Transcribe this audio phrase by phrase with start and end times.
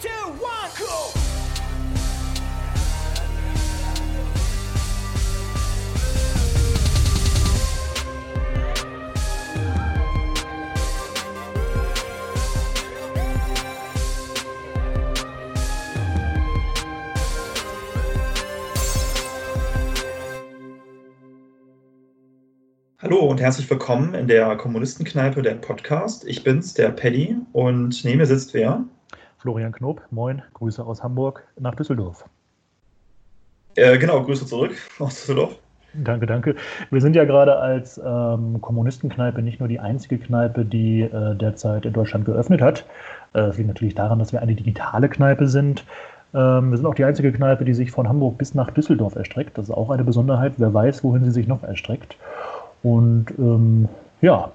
[0.00, 0.08] Two,
[0.40, 1.12] one, cool.
[23.00, 26.26] Hallo und herzlich willkommen in der Kommunistenkneipe, der Podcast.
[26.26, 28.84] Ich bin's, der Paddy, und neben mir sitzt wer?
[29.44, 32.24] Florian Knob, moin, Grüße aus Hamburg nach Düsseldorf.
[33.74, 35.58] Äh, genau, Grüße zurück aus Düsseldorf.
[35.92, 36.54] Danke, danke.
[36.90, 41.84] Wir sind ja gerade als ähm, Kommunistenkneipe nicht nur die einzige Kneipe, die äh, derzeit
[41.84, 42.86] in Deutschland geöffnet hat.
[43.34, 45.84] Äh, das liegt natürlich daran, dass wir eine digitale Kneipe sind.
[46.32, 49.58] Ähm, wir sind auch die einzige Kneipe, die sich von Hamburg bis nach Düsseldorf erstreckt.
[49.58, 50.54] Das ist auch eine Besonderheit.
[50.56, 52.16] Wer weiß, wohin sie sich noch erstreckt.
[52.82, 53.90] Und ähm,
[54.22, 54.52] ja.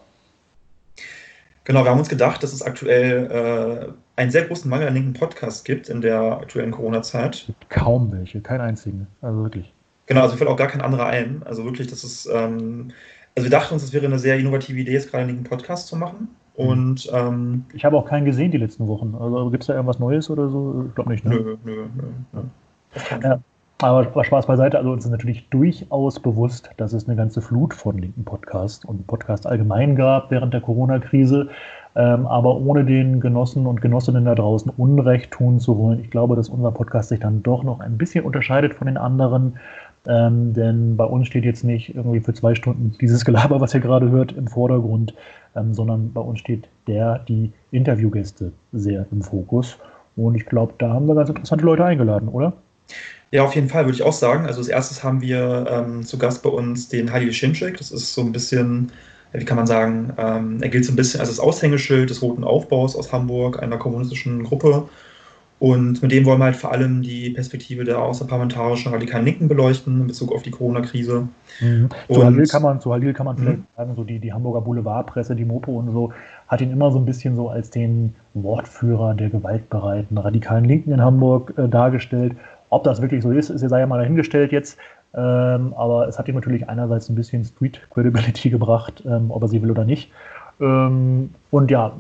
[1.64, 5.14] Genau, wir haben uns gedacht, dass es aktuell äh, einen sehr großen Mangel an linken
[5.14, 7.54] Podcasts gibt in der aktuellen Corona-Zeit.
[7.70, 9.08] Kaum welche, keinen einzigen.
[9.22, 9.74] Also wirklich.
[10.08, 11.42] Genau, also fällt auch gar kein anderer ein.
[11.46, 12.92] Also wirklich, das ist, ähm,
[13.36, 15.88] also wir dachten uns, es wäre eine sehr innovative Idee, jetzt gerade einen linken Podcast
[15.88, 16.28] zu machen.
[16.56, 19.16] Und ähm, Ich habe auch keinen gesehen die letzten Wochen.
[19.18, 20.84] Also gibt es da irgendwas Neues oder so?
[20.90, 21.24] Ich glaube nicht.
[21.24, 21.36] Ne?
[21.36, 22.42] nö, nö, nö, nö.
[23.24, 23.40] Ja.
[23.82, 27.98] Aber Spaß beiseite, also uns ist natürlich durchaus bewusst, dass es eine ganze Flut von
[27.98, 31.50] linken Podcasts und Podcasts allgemein gab während der Corona-Krise.
[31.96, 36.36] Ähm, aber ohne den Genossen und Genossinnen da draußen Unrecht tun zu wollen, ich glaube,
[36.36, 39.58] dass unser Podcast sich dann doch noch ein bisschen unterscheidet von den anderen.
[40.08, 43.82] Ähm, denn bei uns steht jetzt nicht irgendwie für zwei Stunden dieses Gelaber, was ihr
[43.82, 45.14] gerade hört, im Vordergrund,
[45.56, 49.78] ähm, sondern bei uns steht der, die Interviewgäste sehr im Fokus.
[50.16, 52.54] Und ich glaube, da haben wir ganz interessante Leute eingeladen, oder?
[53.32, 54.46] Ja, auf jeden Fall würde ich auch sagen.
[54.46, 57.78] Also als erstes haben wir ähm, zu Gast bei uns den Halil Schimschek.
[57.78, 58.92] Das ist so ein bisschen,
[59.34, 62.44] wie kann man sagen, ähm, er gilt so ein bisschen als das Aushängeschild des Roten
[62.44, 64.90] Aufbaus aus Hamburg, einer kommunistischen Gruppe.
[65.60, 70.00] Und mit dem wollen wir halt vor allem die Perspektive der außerparlamentarischen radikalen Linken beleuchten
[70.02, 71.28] in Bezug auf die Corona-Krise.
[71.60, 71.90] Mhm.
[72.10, 73.42] Zu Halil kann man, zu Halil kann man Mhm.
[73.42, 76.14] vielleicht sagen, so die, die Hamburger Boulevardpresse, die Mopo und so,
[76.48, 81.02] hat ihn immer so ein bisschen so als den Wortführer der gewaltbereiten radikalen Linken in
[81.02, 82.38] Hamburg äh, dargestellt.
[82.70, 84.78] Ob das wirklich so ist, ist sei ja mal dahingestellt jetzt.
[85.14, 89.48] Ähm, aber es hat ihm natürlich einerseits ein bisschen Street Credibility gebracht, ähm, ob er
[89.48, 90.12] sie will oder nicht.
[90.60, 91.94] Ähm, und ja,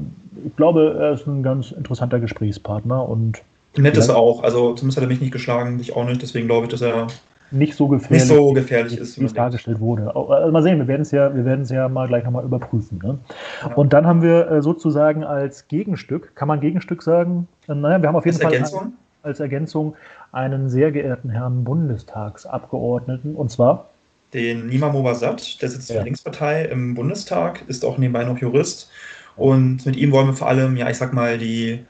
[0.45, 3.41] ich glaube, er ist ein ganz interessanter Gesprächspartner und
[3.77, 4.43] Nett ist er auch.
[4.43, 6.21] Also zumindest hat er mich nicht geschlagen, dich auch nicht.
[6.21, 7.07] Deswegen glaube ich, dass er
[7.51, 8.21] nicht so gefährlich.
[8.21, 9.19] nicht so gefährlich ist.
[9.19, 10.15] wie es dargestellt wurde.
[10.15, 12.99] Also mal sehen, wir werden es ja, wir werden es ja mal gleich nochmal überprüfen.
[13.03, 13.17] Ne?
[13.61, 13.73] Ja.
[13.75, 17.47] Und dann haben wir äh, sozusagen als Gegenstück, kann man Gegenstück sagen?
[17.67, 18.93] Äh, naja, wir haben auf jeden Fall Ergänzung?
[19.21, 19.95] Als Ergänzung
[20.31, 23.89] einen sehr geehrten Herrn Bundestagsabgeordneten und zwar
[24.33, 25.99] den Nima Mobasat, der sitzt Ja.
[25.99, 28.89] die Linkspartei im Bundestag, ist auch nebenbei noch Jurist.
[29.35, 31.83] Und mit ihm wollen wir vor allem, ja, ich sag mal, die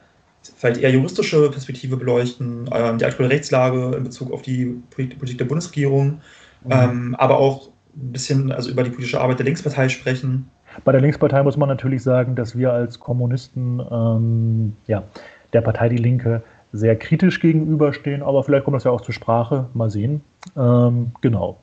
[0.56, 5.38] vielleicht eher juristische Perspektive beleuchten, ähm, die aktuelle Rechtslage in Bezug auf die Polit- Politik
[5.38, 6.20] der Bundesregierung,
[6.64, 6.70] Mhm.
[6.72, 10.50] ähm, aber auch ein bisschen also über die politische Arbeit der Linkspartei sprechen.
[10.84, 15.02] bei der Linkspartei muss man natürlich sagen, dass wir als Kommunisten ähm, ja,
[15.52, 19.66] der Partei Die Linke sehr kritisch gegenüberstehen, aber vielleicht kommt das ja auch zur Sprache.
[19.74, 20.22] Mal sehen.
[20.56, 21.58] Ähm, genau.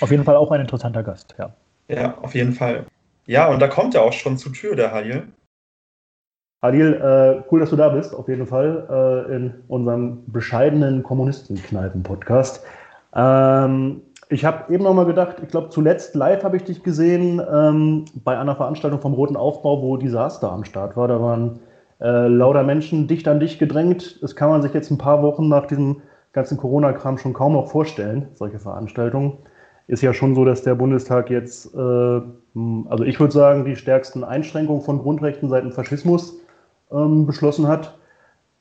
[0.00, 1.52] Auf jeden Fall auch ein interessanter Gast, ja.
[1.88, 2.86] Ja, auf jeden Fall.
[3.26, 5.28] Ja, und da kommt er auch schon zur Tür, der Halil.
[6.60, 8.86] Adil, äh, cool, dass du da bist, auf jeden Fall,
[9.28, 12.64] äh, in unserem bescheidenen Kommunistenkneipen-Podcast.
[13.14, 17.42] Ähm, ich habe eben noch mal gedacht, ich glaube, zuletzt live habe ich dich gesehen
[17.52, 21.08] ähm, bei einer Veranstaltung vom Roten Aufbau, wo Desaster am Start war.
[21.08, 21.58] Da waren
[22.02, 24.22] äh, lauter Menschen dicht an dich gedrängt.
[24.22, 26.02] Das kann man sich jetzt ein paar Wochen nach diesem
[26.32, 29.38] ganzen Corona-Kram schon kaum noch vorstellen, solche Veranstaltungen.
[29.86, 33.76] Ist ja schon so, dass der Bundestag jetzt, äh, m, also ich würde sagen, die
[33.76, 36.34] stärksten Einschränkungen von Grundrechten seit dem Faschismus
[36.90, 37.94] ähm, beschlossen hat.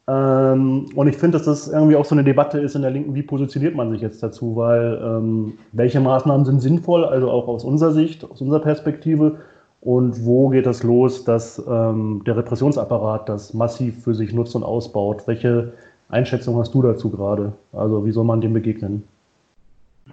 [0.07, 3.15] Ähm, und ich finde, dass das irgendwie auch so eine Debatte ist in der Linken,
[3.15, 7.63] wie positioniert man sich jetzt dazu, weil ähm, welche Maßnahmen sind sinnvoll, also auch aus
[7.63, 9.37] unserer Sicht, aus unserer Perspektive,
[9.81, 14.63] und wo geht das los, dass ähm, der Repressionsapparat das massiv für sich nutzt und
[14.63, 15.27] ausbaut?
[15.27, 15.73] Welche
[16.09, 17.53] Einschätzung hast du dazu gerade?
[17.73, 19.07] Also wie soll man dem begegnen?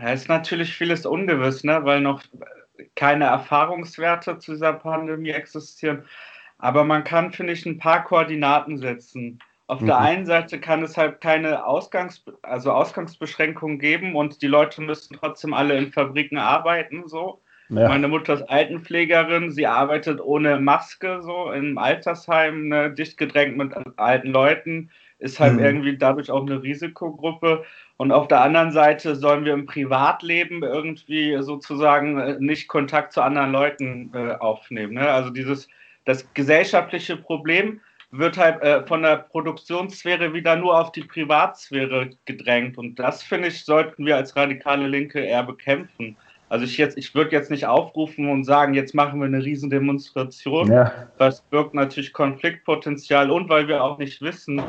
[0.01, 1.81] Ja, ist natürlich vieles ungewiss, ne?
[1.85, 2.23] weil noch
[2.95, 6.05] keine Erfahrungswerte zu dieser Pandemie existieren.
[6.59, 9.41] Aber man kann, finde ich, ein paar Koordinaten setzen.
[9.67, 10.01] Auf der Mhm.
[10.01, 15.55] einen Seite kann es halt keine Ausgangs also Ausgangsbeschränkungen geben und die Leute müssen trotzdem
[15.55, 17.07] alle in Fabriken arbeiten.
[17.09, 17.43] So.
[17.71, 23.57] Ja, Meine Mutter ist Altenpflegerin, sie arbeitet ohne Maske so im Altersheim, ne, dicht gedrängt
[23.59, 25.65] mit alten Leuten, ist halt Mhm.
[25.65, 27.65] irgendwie dadurch auch eine Risikogruppe.
[27.97, 33.23] Und auf der anderen Seite sollen wir im Privatleben irgendwie sozusagen äh, nicht Kontakt zu
[33.23, 34.95] anderen Leuten äh, aufnehmen.
[34.95, 35.11] Ne?
[35.11, 35.69] Also dieses
[36.05, 37.81] das gesellschaftliche Problem
[38.11, 42.79] wird halt äh, von der Produktionssphäre wieder nur auf die Privatsphäre gedrängt.
[42.79, 46.17] Und das, finde ich, sollten wir als radikale Linke eher bekämpfen.
[46.49, 50.73] Also ich jetzt, ich würde jetzt nicht aufrufen und sagen, jetzt machen wir eine Riesendemonstration.
[50.73, 51.09] Ja.
[51.19, 54.63] Das birgt natürlich Konfliktpotenzial und weil wir auch nicht wissen,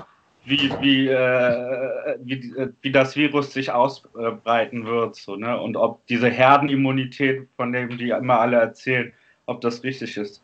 [0.45, 5.15] wie, wie, äh, wie, wie das Virus sich ausbreiten wird.
[5.15, 5.59] So, ne?
[5.59, 9.13] Und ob diese Herdenimmunität, von dem die immer alle erzählen,
[9.45, 10.41] ob das richtig ist.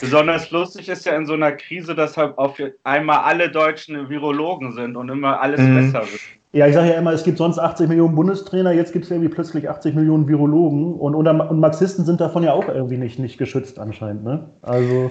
[0.00, 4.72] Besonders lustig ist ja in so einer Krise, dass halt auf einmal alle Deutschen Virologen
[4.72, 5.74] sind und immer alles mhm.
[5.76, 6.20] besser wird.
[6.56, 9.28] Ja, ich sage ja immer, es gibt sonst 80 Millionen Bundestrainer, jetzt gibt es irgendwie
[9.28, 13.36] plötzlich 80 Millionen Virologen und, und, und, Marxisten sind davon ja auch irgendwie nicht, nicht
[13.36, 14.24] geschützt anscheinend.
[14.24, 14.48] Ne?
[14.62, 15.10] Also,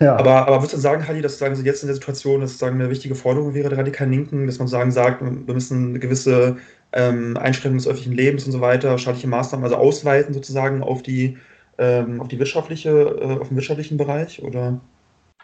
[0.00, 0.16] ja.
[0.16, 2.80] Aber, aber würdest du sagen, Halli, dass sagen Sie jetzt in der Situation, dass sagen,
[2.80, 6.56] eine wichtige Forderung wäre der radikalen Linken, dass man sagen sagt, wir müssen eine gewisse
[6.94, 11.36] ähm, Einschränkung des öffentlichen Lebens und so weiter, staatliche Maßnahmen also ausweiten sozusagen auf die
[11.76, 14.80] ähm, auf die wirtschaftliche, äh, auf den wirtschaftlichen Bereich oder?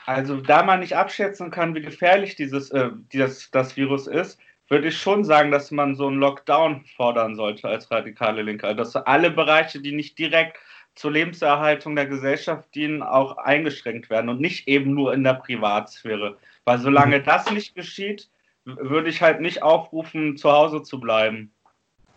[0.07, 4.39] Also da man nicht abschätzen kann, wie gefährlich dieses, äh, dieses das Virus ist,
[4.73, 8.67] würde ich schon sagen, dass man so einen Lockdown fordern sollte als radikale Linke.
[8.67, 10.57] Also dass alle Bereiche, die nicht direkt
[10.95, 16.39] zur Lebenserhaltung der Gesellschaft dienen, auch eingeschränkt werden und nicht eben nur in der Privatsphäre.
[16.65, 17.25] Weil solange mhm.
[17.25, 18.31] das nicht geschieht,
[18.65, 21.53] würde ich halt nicht aufrufen, zu Hause zu bleiben.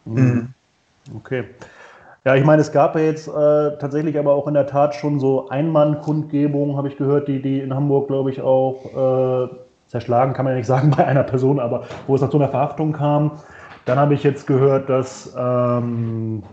[0.06, 0.54] Mhm.
[1.14, 1.44] Okay.
[2.24, 5.20] Ja, ich meine, es gab ja jetzt äh, tatsächlich aber auch in der Tat schon
[5.20, 9.65] so Einmann-Kundgebungen, habe ich gehört, die, die in Hamburg, glaube ich, auch äh,
[9.96, 12.50] zerschlagen, kann man ja nicht sagen bei einer Person, aber wo es nach so einer
[12.50, 13.32] Verhaftung kam.
[13.86, 16.44] Dann habe ich jetzt gehört, dass ähm,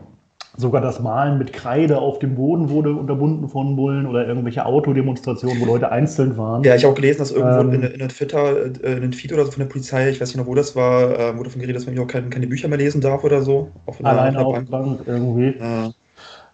[0.56, 5.60] sogar das Malen mit Kreide auf dem Boden wurde unterbunden von Bullen oder irgendwelche Autodemonstrationen,
[5.60, 6.62] wo Leute einzeln waren.
[6.62, 9.32] Ja, ich habe auch gelesen, dass irgendwo ähm, in, in, Twitter, äh, in einem Feed
[9.32, 11.62] oder so von der Polizei, ich weiß nicht noch, wo das war, äh, wurde davon
[11.62, 13.70] geredet, dass man auch keine, keine, Bücher mehr lesen darf oder so.
[13.86, 14.70] Auf Alleine auf Bank.
[14.70, 15.56] Bank irgendwie.
[15.58, 15.90] Ja.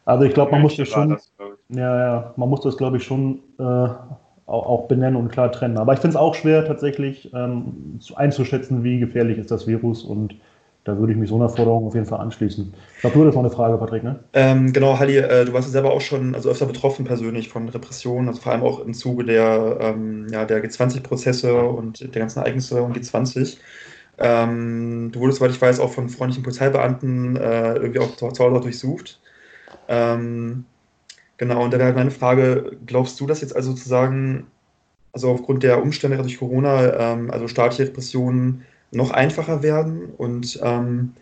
[0.04, 1.30] Also ich glaube, man muss das schon, das,
[1.68, 3.88] ja, ja, man muss das, glaube ich, schon äh,
[4.48, 5.78] auch, auch, benennen und klar trennen.
[5.78, 10.34] Aber ich finde es auch schwer, tatsächlich ähm, einzuschätzen, wie gefährlich ist das Virus und
[10.88, 12.72] da würde ich mich so einer Forderung auf jeden Fall anschließen.
[12.94, 14.20] Ich glaube, du hattest noch eine Frage, Patrick, ne?
[14.32, 17.68] Ähm, genau, Halli, äh, du warst ja selber auch schon also öfter betroffen persönlich von
[17.68, 22.38] Repressionen, also vor allem auch im Zuge der, ähm, ja, der G20-Prozesse und der ganzen
[22.38, 23.58] Ereignisse um G20.
[24.16, 28.44] Ähm, du wurdest, soweit ich weiß, auch von freundlichen Polizeibeamten äh, irgendwie auch zu, zu
[28.44, 29.20] Hause durchsucht.
[29.88, 30.64] Ähm,
[31.38, 34.46] genau, und da wäre halt meine Frage, glaubst du, dass jetzt also sozusagen,
[35.12, 41.14] also aufgrund der Umstände durch Corona, ähm, also staatliche Repressionen noch einfacher werden und ähm,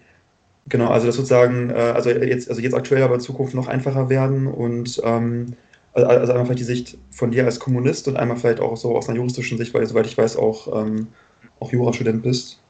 [0.69, 4.09] genau, also das sozusagen, äh, also jetzt, also jetzt aktuell, aber in Zukunft noch einfacher
[4.09, 5.57] werden und ähm,
[5.93, 9.09] also, einmal vielleicht die Sicht von dir als Kommunist und einmal vielleicht auch so aus
[9.09, 11.09] einer juristischen Sicht, weil du, soweit ich weiß, auch, ähm,
[11.59, 12.61] auch Jurastudent bist.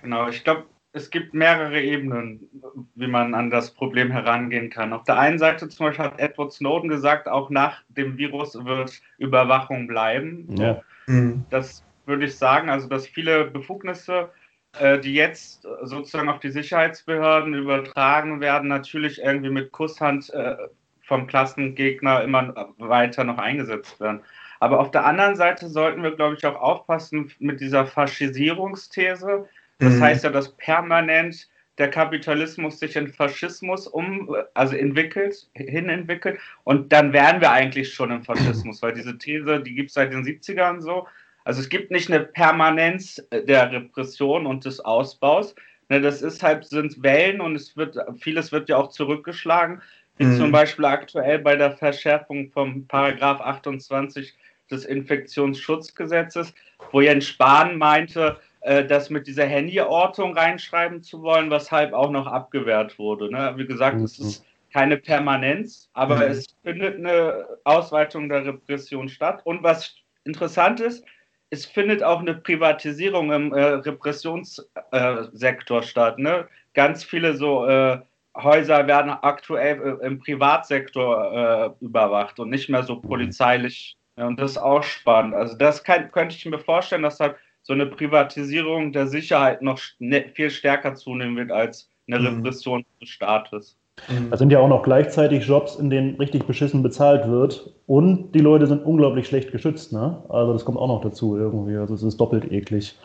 [0.00, 2.48] Genau, ich glaube, es gibt mehrere Ebenen,
[2.94, 4.92] wie man an das Problem herangehen kann.
[4.92, 9.02] Auf der einen Seite zum Beispiel hat Edward Snowden gesagt, auch nach dem Virus wird
[9.18, 10.46] Überwachung bleiben.
[10.56, 10.80] Ja.
[11.06, 11.44] Mhm.
[11.50, 12.70] Das würde ich sagen.
[12.70, 14.30] Also, dass viele Befugnisse,
[14.78, 20.56] äh, die jetzt sozusagen auf die Sicherheitsbehörden übertragen werden, natürlich irgendwie mit Kusshand äh,
[21.02, 24.20] vom Klassengegner immer weiter noch eingesetzt werden.
[24.60, 29.48] Aber auf der anderen Seite sollten wir, glaube ich, auch aufpassen mit dieser Faschisierungsthese.
[29.84, 30.02] Das mhm.
[30.02, 31.48] heißt ja, dass permanent
[31.78, 36.38] der Kapitalismus sich in Faschismus um, also entwickelt, hinentwickelt.
[36.62, 40.12] Und dann wären wir eigentlich schon im Faschismus, weil diese These, die gibt es seit
[40.12, 41.06] den 70ern so.
[41.44, 45.54] Also es gibt nicht eine Permanenz der Repression und des Ausbaus.
[45.88, 49.82] Ne, das ist halt, sind Wellen und es wird, vieles wird ja auch zurückgeschlagen,
[50.16, 50.36] wie mhm.
[50.36, 54.34] zum Beispiel aktuell bei der Verschärfung vom Paragraph 28
[54.70, 56.54] des Infektionsschutzgesetzes,
[56.90, 62.26] wo Jens Spahn meinte, äh, das mit dieser Handyortung reinschreiben zu wollen, weshalb auch noch
[62.26, 63.30] abgewehrt wurde.
[63.30, 63.52] Ne?
[63.56, 64.04] Wie gesagt, mhm.
[64.04, 66.22] es ist keine Permanenz, aber mhm.
[66.22, 69.42] es findet eine Ausweitung der Repression statt.
[69.44, 69.94] Und was
[70.24, 71.04] interessant ist,
[71.50, 76.18] es findet auch eine Privatisierung im äh, Repressionssektor äh, statt.
[76.18, 76.48] Ne?
[76.72, 77.98] Ganz viele so äh,
[78.34, 83.98] Häuser werden aktuell äh, im Privatsektor äh, überwacht und nicht mehr so polizeilich.
[84.16, 85.34] Ja, und das ist auch spannend.
[85.34, 89.80] Also das kann, könnte ich mir vorstellen, dass halt so eine Privatisierung der Sicherheit noch
[89.98, 92.36] ne, viel stärker zunehmen wird als eine mhm.
[92.36, 93.76] Repression des Staates.
[94.08, 94.30] Mhm.
[94.30, 97.74] Das sind ja auch noch gleichzeitig Jobs, in denen richtig beschissen bezahlt wird.
[97.86, 99.92] Und die Leute sind unglaublich schlecht geschützt.
[99.92, 100.22] Ne?
[100.28, 101.76] Also das kommt auch noch dazu irgendwie.
[101.76, 102.98] Also es ist doppelt eklig.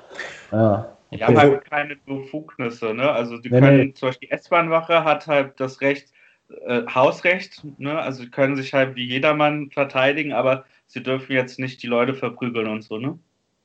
[0.52, 1.18] Ja, okay.
[1.18, 2.94] Die haben halt keine Befugnisse.
[2.94, 3.10] Ne?
[3.10, 3.94] Also die nee, können, nee.
[3.94, 6.12] zum Beispiel die S-Bahn-Wache hat halt das Recht,
[6.66, 7.64] äh, Hausrecht.
[7.78, 7.98] Ne?
[7.98, 12.14] Also sie können sich halt wie jedermann verteidigen, aber sie dürfen jetzt nicht die Leute
[12.14, 12.98] verprügeln und so.
[12.98, 13.18] Ne?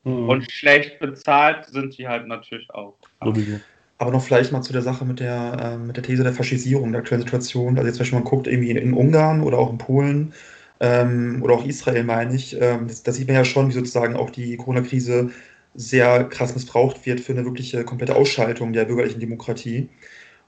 [0.05, 0.29] Mhm.
[0.29, 2.95] Und schlecht bezahlt sind die halt natürlich auch.
[3.23, 3.61] Sowieso.
[3.99, 6.93] Aber noch vielleicht mal zu der Sache mit der, äh, mit der These der Faschisierung
[6.93, 7.79] der aktuellen Situation.
[7.79, 10.33] Also jetzt, wenn man guckt, irgendwie in, in Ungarn oder auch in Polen,
[10.81, 14.31] ähm, oder auch Israel meine ich, ähm, da sieht man ja schon, wie sozusagen auch
[14.31, 15.31] die Corona-Krise
[15.75, 19.89] sehr krass missbraucht wird für eine wirkliche komplette Ausschaltung der bürgerlichen Demokratie.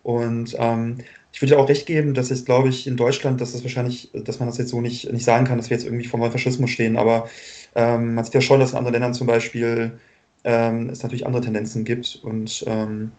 [0.03, 0.99] Und ähm,
[1.37, 4.09] ich würde ja auch recht geben, dass jetzt, glaube ich, in Deutschland, dass das wahrscheinlich,
[4.15, 6.71] dass man das jetzt so nicht, nicht sagen kann, dass wir jetzt irgendwie vor Faschismus
[6.71, 7.29] stehen, aber
[7.75, 9.99] ähm, man sieht ja schon, dass in anderen Ländern zum Beispiel
[10.45, 13.13] ähm, es natürlich andere Tendenzen gibt und ähm,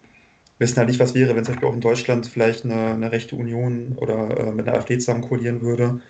[0.57, 3.35] wissen halt nicht, was wäre, wenn zum Beispiel auch in Deutschland vielleicht eine, eine rechte
[3.35, 6.01] Union oder äh, mit einer AfD zusammen koalieren würde.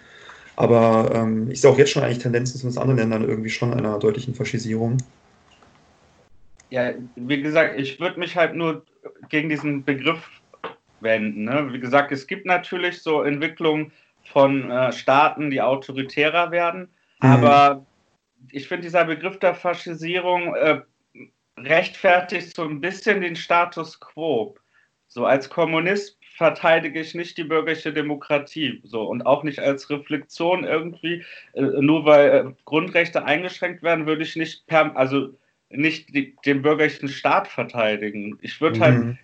[0.55, 3.99] Aber ähm, ich sehe auch jetzt schon eigentlich Tendenzen zu anderen Ländern irgendwie schon einer
[3.99, 4.95] deutlichen Faschisierung.
[6.69, 8.85] Ja, wie gesagt, ich würde mich halt nur
[9.27, 10.36] gegen diesen Begriff
[10.99, 11.45] wenden.
[11.45, 11.71] Ne?
[11.71, 13.91] Wie gesagt, es gibt natürlich so Entwicklungen
[14.23, 16.89] von äh, Staaten, die autoritärer werden,
[17.21, 17.29] mhm.
[17.29, 17.85] aber
[18.51, 20.81] ich finde, dieser Begriff der Faschisierung äh,
[21.57, 24.55] rechtfertigt so ein bisschen den Status quo.
[25.07, 30.65] So als Kommunist verteidige ich nicht die bürgerliche Demokratie so und auch nicht als Reflexion
[30.65, 31.23] irgendwie
[31.53, 35.33] äh, nur weil äh, Grundrechte eingeschränkt werden würde ich nicht per also
[35.69, 39.05] nicht die, den bürgerlichen Staat verteidigen ich würde halt mhm.
[39.07, 39.17] halt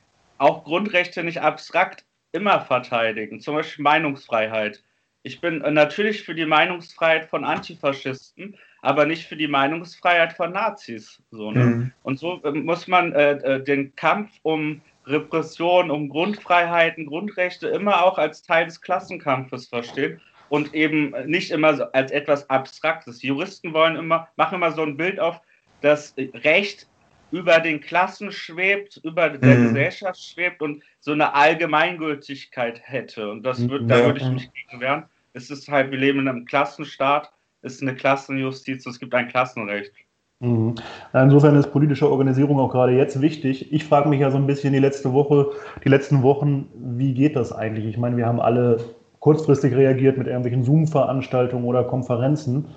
[0.43, 4.83] auch Grundrechte nicht abstrakt immer verteidigen zum Beispiel Meinungsfreiheit
[5.23, 10.51] ich bin äh, natürlich für die Meinungsfreiheit von Antifaschisten aber nicht für die Meinungsfreiheit von
[10.51, 11.23] Nazis.
[11.31, 11.63] So, ne?
[11.63, 11.91] mhm.
[12.03, 18.03] Und so äh, muss man äh, äh, den Kampf um Repression, um Grundfreiheiten, Grundrechte immer
[18.03, 20.19] auch als Teil des Klassenkampfes verstehen
[20.49, 23.23] und eben nicht immer so als etwas Abstraktes.
[23.23, 25.39] Juristen wollen immer, machen immer so ein Bild auf,
[25.79, 26.87] dass Recht
[27.33, 29.41] über den Klassen schwebt, über mhm.
[29.41, 33.31] der Gesellschaft schwebt und so eine Allgemeingültigkeit hätte.
[33.31, 33.87] Und das wird, ja.
[33.87, 35.05] da würde ich mich gegen wehren.
[35.33, 39.93] Es ist halt, wir leben in einem Klassenstaat ist eine Klassenjustiz, es gibt ein Klassenrecht.
[40.41, 40.75] Mhm.
[41.13, 43.73] Insofern ist politische Organisierung auch gerade jetzt wichtig.
[43.73, 45.49] Ich frage mich ja so ein bisschen die letzte Woche,
[45.83, 47.85] die letzten Wochen, wie geht das eigentlich?
[47.85, 48.77] Ich meine, wir haben alle
[49.19, 52.67] kurzfristig reagiert mit irgendwelchen Zoom-Veranstaltungen oder Konferenzen.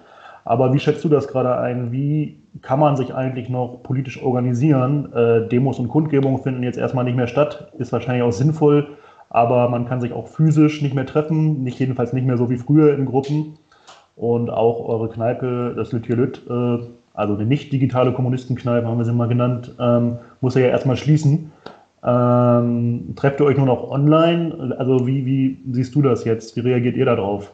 [0.47, 1.91] Aber wie schätzt du das gerade ein?
[1.91, 5.13] Wie kann man sich eigentlich noch politisch organisieren?
[5.13, 8.97] Äh, Demos und Kundgebungen finden jetzt erstmal nicht mehr statt, ist wahrscheinlich auch sinnvoll,
[9.29, 12.59] aber man kann sich auch physisch nicht mehr treffen, nicht jedenfalls nicht mehr so wie
[12.59, 13.59] früher in Gruppen.
[14.15, 16.79] Und auch eure Kneipe, das Lütjelüt, äh,
[17.13, 21.51] also eine nicht digitale Kommunistenkneipe, haben wir sie mal genannt, ähm, muss ja erstmal schließen.
[22.05, 24.77] Ähm, trefft ihr euch nur noch online?
[24.79, 26.55] Also wie, wie siehst du das jetzt?
[26.55, 27.53] Wie reagiert ihr darauf?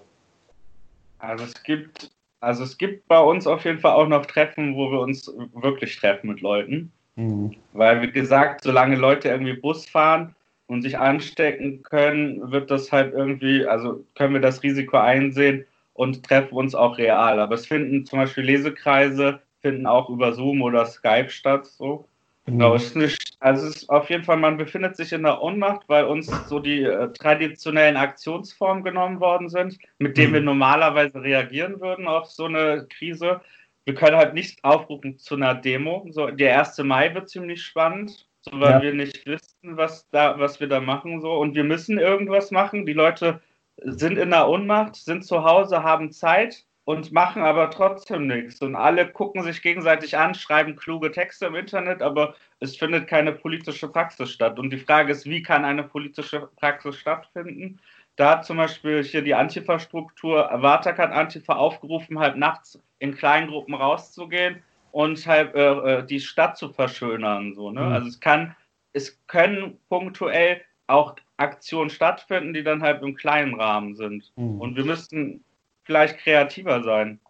[1.18, 2.10] Also es gibt,
[2.42, 5.96] also es gibt bei uns auf jeden Fall auch noch Treffen, wo wir uns wirklich
[5.96, 6.92] treffen mit Leuten.
[7.16, 7.52] Mhm.
[7.72, 10.34] Weil, wie gesagt, solange Leute irgendwie Bus fahren
[10.66, 16.24] und sich anstecken können, wird das halt irgendwie, also können wir das Risiko einsehen, und
[16.24, 17.38] treffen uns auch real.
[17.40, 21.66] Aber es finden zum Beispiel Lesekreise, finden auch über Zoom oder Skype statt.
[21.66, 22.06] So.
[22.44, 25.40] Genau, es ist nicht, also es ist auf jeden Fall, man befindet sich in der
[25.40, 30.46] Ohnmacht, weil uns so die äh, traditionellen Aktionsformen genommen worden sind, mit denen wir mhm.
[30.46, 33.40] normalerweise reagieren würden auf so eine Krise.
[33.84, 36.04] Wir können halt nicht aufrufen zu einer Demo.
[36.10, 36.78] So, der 1.
[36.78, 38.82] Mai wird ziemlich spannend, so, weil ja.
[38.82, 41.20] wir nicht wissen, was, da, was wir da machen.
[41.20, 41.32] So.
[41.34, 42.86] Und wir müssen irgendwas machen.
[42.86, 43.40] Die Leute
[43.76, 48.60] sind in der Unmacht, sind zu Hause, haben Zeit und machen aber trotzdem nichts.
[48.60, 53.32] Und alle gucken sich gegenseitig an, schreiben kluge Texte im Internet, aber es findet keine
[53.32, 54.58] politische Praxis statt.
[54.58, 57.80] Und die Frage ist, wie kann eine politische Praxis stattfinden?
[58.16, 63.48] Da hat zum Beispiel hier die Antifa-Struktur, Wartak hat Antifa aufgerufen, halt nachts in kleinen
[63.48, 67.54] Gruppen rauszugehen und halt äh, äh die Stadt zu verschönern.
[67.54, 67.80] So, ne?
[67.80, 67.92] Mhm.
[67.92, 68.54] Also es kann,
[68.92, 74.30] es können punktuell auch Aktionen stattfinden, die dann halt im kleinen Rahmen sind.
[74.36, 74.60] Mhm.
[74.60, 75.42] Und wir müssten
[75.84, 77.20] vielleicht kreativer sein.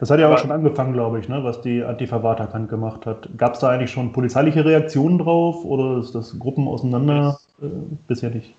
[0.00, 3.06] Das hat ja Aber, auch schon angefangen, glaube ich, ne, was die Antifa Waterkant gemacht
[3.06, 3.28] hat.
[3.38, 7.38] Gab es da eigentlich schon polizeiliche Reaktionen drauf oder ist das Gruppen auseinander?
[7.62, 7.66] Äh,
[8.06, 8.54] bisher nicht.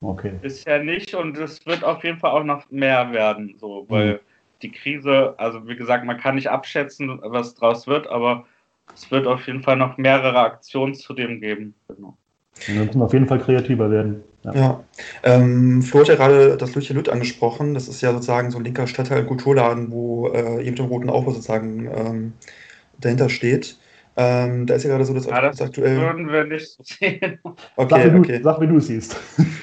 [0.00, 0.32] Okay.
[0.40, 4.18] Bisher nicht und es wird auf jeden Fall auch noch mehr werden, so, weil mhm.
[4.62, 8.44] die Krise, also wie gesagt, man kann nicht abschätzen, was draus wird, aber
[8.92, 11.74] es wird auf jeden Fall noch mehrere Aktionen zu dem geben.
[11.88, 12.16] Genau.
[12.66, 14.22] Wir müssen auf jeden Fall kreativer werden.
[14.44, 14.84] Ja, ja.
[15.22, 17.74] Ähm, Flo hat ja gerade das Lütje Lütt angesprochen.
[17.74, 21.08] Das ist ja sozusagen so ein linker Stadtteil Kulturladen, wo äh, ihr mit dem roten
[21.08, 22.32] Aufbau sozusagen ähm,
[23.00, 23.78] dahinter steht.
[24.16, 26.00] Ähm, da ist ja gerade so, dass ja, das aktuell.
[26.00, 27.38] würden wir nicht so sehen.
[27.76, 28.38] Okay, sag, wie okay.
[28.38, 29.16] Du, sag, wie du es siehst.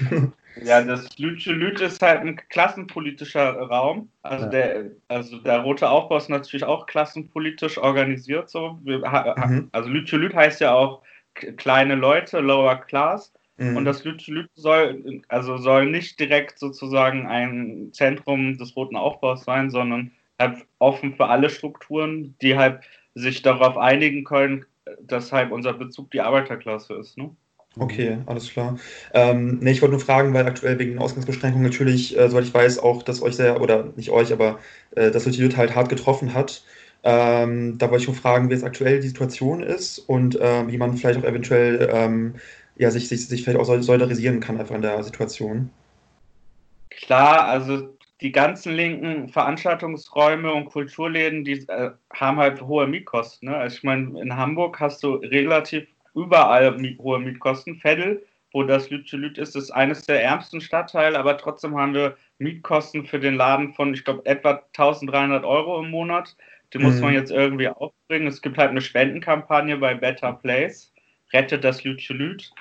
[0.63, 4.09] ja, das Lütje Lüt ist halt ein klassenpolitischer Raum.
[4.23, 4.51] Also, ja.
[4.51, 8.49] der, also der rote Aufbau ist natürlich auch klassenpolitisch organisiert.
[8.49, 8.77] So.
[8.83, 9.69] Wir, mhm.
[9.71, 11.01] Also Lütje Lüt heißt ja auch
[11.33, 13.33] kleine Leute, Lower Class.
[13.57, 13.77] Mhm.
[13.77, 19.69] Und das Lüt soll, also soll nicht direkt sozusagen ein Zentrum des roten Aufbaus sein,
[19.69, 22.81] sondern halt offen für alle Strukturen, die halt
[23.13, 24.65] sich darauf einigen können,
[25.01, 27.17] dass halt unser Bezug die Arbeiterklasse ist.
[27.17, 27.35] Ne?
[27.79, 28.77] Okay, alles klar.
[29.13, 32.53] Ähm, nee, ich wollte nur fragen, weil aktuell wegen den Ausgangsbeschränkungen natürlich, äh, soweit ich
[32.53, 34.59] weiß, auch, dass euch sehr, oder nicht euch, aber
[34.95, 36.63] äh, die Jüt halt hart getroffen hat.
[37.03, 40.77] Ähm, da wollte ich nur fragen, wie jetzt aktuell die Situation ist und äh, wie
[40.77, 42.35] man vielleicht auch eventuell ähm,
[42.75, 45.69] ja, sich, sich, sich vielleicht auch solidarisieren kann einfach in der Situation.
[46.89, 47.89] Klar, also
[48.21, 53.49] die ganzen linken Veranstaltungsräume und Kulturläden, die äh, haben halt hohe Mietkosten.
[53.49, 53.57] Ne?
[53.57, 57.79] Also ich meine, in Hamburg hast du relativ überall hohe Mietkosten.
[57.81, 63.05] Veddel, wo das Lützelüt ist, ist eines der ärmsten Stadtteile, aber trotzdem haben wir Mietkosten
[63.05, 66.35] für den Laden von, ich glaube, etwa 1300 Euro im Monat.
[66.73, 66.85] Die mhm.
[66.85, 68.27] muss man jetzt irgendwie aufbringen.
[68.27, 70.93] Es gibt halt eine Spendenkampagne bei Better Place,
[71.33, 72.51] rettet das Lützelüt.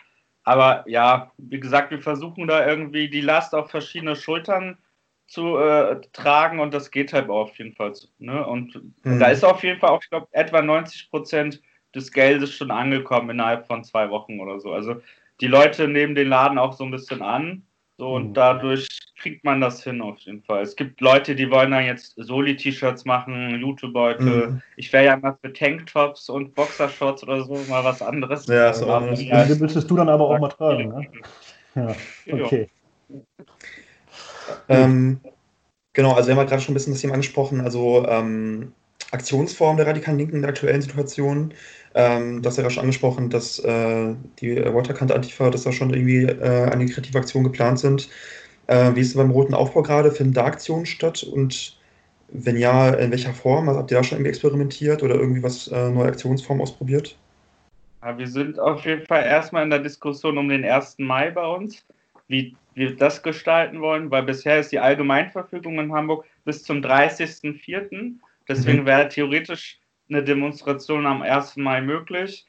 [0.44, 4.78] Aber ja, wie gesagt, wir versuchen da irgendwie die Last auf verschiedene Schultern
[5.26, 7.92] zu äh, tragen und das geht halt auch auf jeden Fall.
[8.18, 8.44] Ne?
[8.44, 8.74] Und
[9.04, 9.20] mhm.
[9.20, 11.62] da ist auf jeden Fall auch, ich glaube, etwa 90 Prozent
[11.94, 14.72] des Geldes schon angekommen innerhalb von zwei Wochen oder so.
[14.72, 15.00] Also
[15.40, 17.62] die Leute nehmen den Laden auch so ein bisschen an.
[18.00, 18.32] So, und mhm.
[18.32, 18.88] dadurch
[19.18, 20.62] kriegt man das hin auf jeden Fall.
[20.62, 24.46] Es gibt Leute, die wollen dann jetzt Soli-T-Shirts machen, YouTube-Beutel.
[24.46, 24.62] Mhm.
[24.78, 28.46] Ich wäre ja mal für Tanktops und Boxershorts oder so mal was anderes.
[28.46, 31.08] Ja, so aber, ja, die müsstest du dann aber auch mal tragen, ne?
[31.74, 31.94] Ja,
[32.42, 32.70] okay.
[34.70, 35.20] Ähm,
[35.92, 38.72] genau, also wir haben halt gerade schon ein bisschen das Thema angesprochen, also ähm,
[39.10, 41.52] Aktionsform der radikalen Linken in der aktuellen Situation.
[41.94, 46.70] Ähm, das ja schon angesprochen, dass äh, die Waterkant Antifa, dass da schon irgendwie äh,
[46.70, 48.08] eine kreative Aktion geplant sind.
[48.68, 50.12] Äh, wie ist es beim Roten Aufbau gerade?
[50.12, 51.24] Finden da Aktionen statt?
[51.24, 51.76] Und
[52.28, 53.68] wenn ja, in welcher Form?
[53.68, 57.16] Also habt ihr da schon irgendwie experimentiert oder irgendwie was äh, neue Aktionsformen ausprobiert?
[58.02, 60.98] Ja, wir sind auf jeden Fall erstmal in der Diskussion um den 1.
[60.98, 61.84] Mai bei uns,
[62.28, 68.12] wie wir das gestalten wollen, weil bisher ist die Allgemeinverfügung in Hamburg bis zum 30.04.
[68.48, 68.86] Deswegen mhm.
[68.86, 69.79] wäre theoretisch
[70.10, 71.56] eine Demonstration am 1.
[71.56, 72.46] Mai möglich.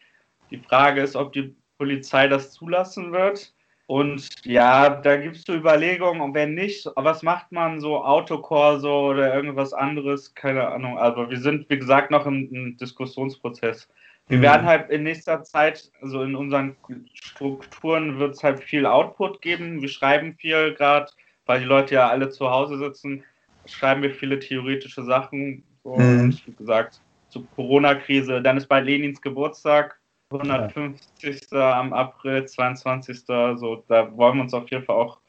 [0.50, 3.54] Die Frage ist, ob die Polizei das zulassen wird.
[3.88, 9.10] Und ja, da gibt es so Überlegungen, und wenn nicht, was macht man so Autokorso
[9.10, 10.34] oder irgendwas anderes?
[10.34, 10.98] Keine Ahnung.
[10.98, 13.90] Aber wir sind, wie gesagt, noch im, im Diskussionsprozess.
[14.28, 14.44] Wir mhm.
[14.44, 16.78] werden halt in nächster Zeit, also in unseren
[17.14, 19.82] Strukturen wird es halt viel Output geben.
[19.82, 21.12] Wir schreiben viel gerade,
[21.46, 23.26] weil die Leute ja alle zu Hause sitzen,
[23.66, 25.64] schreiben wir viele theoretische Sachen.
[25.84, 26.20] So, mhm.
[26.22, 28.42] Und wie gesagt, zur Corona-Krise.
[28.42, 30.00] Dann ist bald Lenins Geburtstag,
[30.32, 31.52] 150.
[31.54, 33.26] am April, 22.
[33.26, 35.20] So, da wollen wir uns auf jeden Fall auch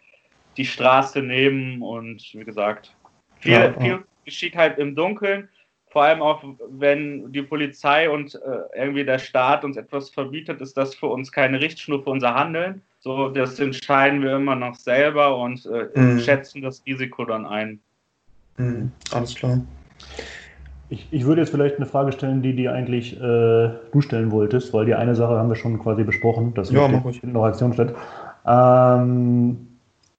[0.57, 2.95] die Straße nehmen und wie gesagt,
[3.41, 3.81] viel, ja, ja.
[3.81, 5.49] viel geschieht halt im Dunkeln.
[5.89, 8.39] Vor allem auch, wenn die Polizei und äh,
[8.79, 12.81] irgendwie der Staat uns etwas verbietet, ist das für uns keine Richtschnur für unser Handeln.
[13.01, 16.21] So, das entscheiden wir immer noch selber und äh, mhm.
[16.21, 17.81] schätzen das Risiko dann ein.
[18.57, 18.93] Mhm.
[19.13, 19.61] Alles klar.
[20.93, 24.75] Ich, ich würde jetzt vielleicht eine Frage stellen, die dir eigentlich äh, du stellen wolltest,
[24.75, 27.95] weil die eine Sache haben wir schon quasi besprochen, dass ja, in der Aktion steht.
[28.47, 29.57] Ähm,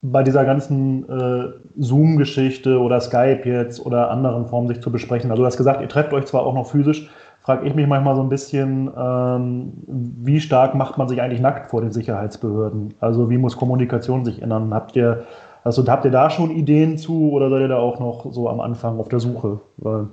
[0.02, 5.30] bei dieser ganzen äh, Zoom-Geschichte oder Skype jetzt oder anderen Formen sich zu besprechen.
[5.30, 7.08] Also du hast gesagt, ihr trefft euch zwar auch noch physisch,
[7.44, 11.70] frage ich mich manchmal so ein bisschen, ähm, wie stark macht man sich eigentlich nackt
[11.70, 12.96] vor den Sicherheitsbehörden?
[13.00, 14.74] Also wie muss Kommunikation sich ändern?
[14.74, 15.24] Habt ihr,
[15.64, 18.60] also habt ihr da schon Ideen zu oder seid ihr da auch noch so am
[18.60, 19.60] Anfang auf der Suche?
[19.78, 20.08] Weil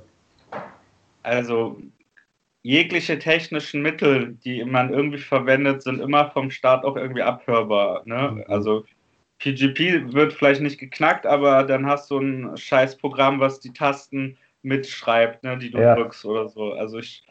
[1.23, 1.81] also
[2.63, 8.03] jegliche technischen Mittel, die man irgendwie verwendet, sind immer vom Staat auch irgendwie abhörbar.
[8.05, 8.33] Ne?
[8.33, 8.45] Mhm.
[8.49, 8.85] Also
[9.39, 15.43] PGP wird vielleicht nicht geknackt, aber dann hast du ein Scheißprogramm, was die Tasten mitschreibt,
[15.43, 15.95] ne, die du ja.
[15.95, 16.75] drückst oder so.
[16.75, 17.25] Also ich,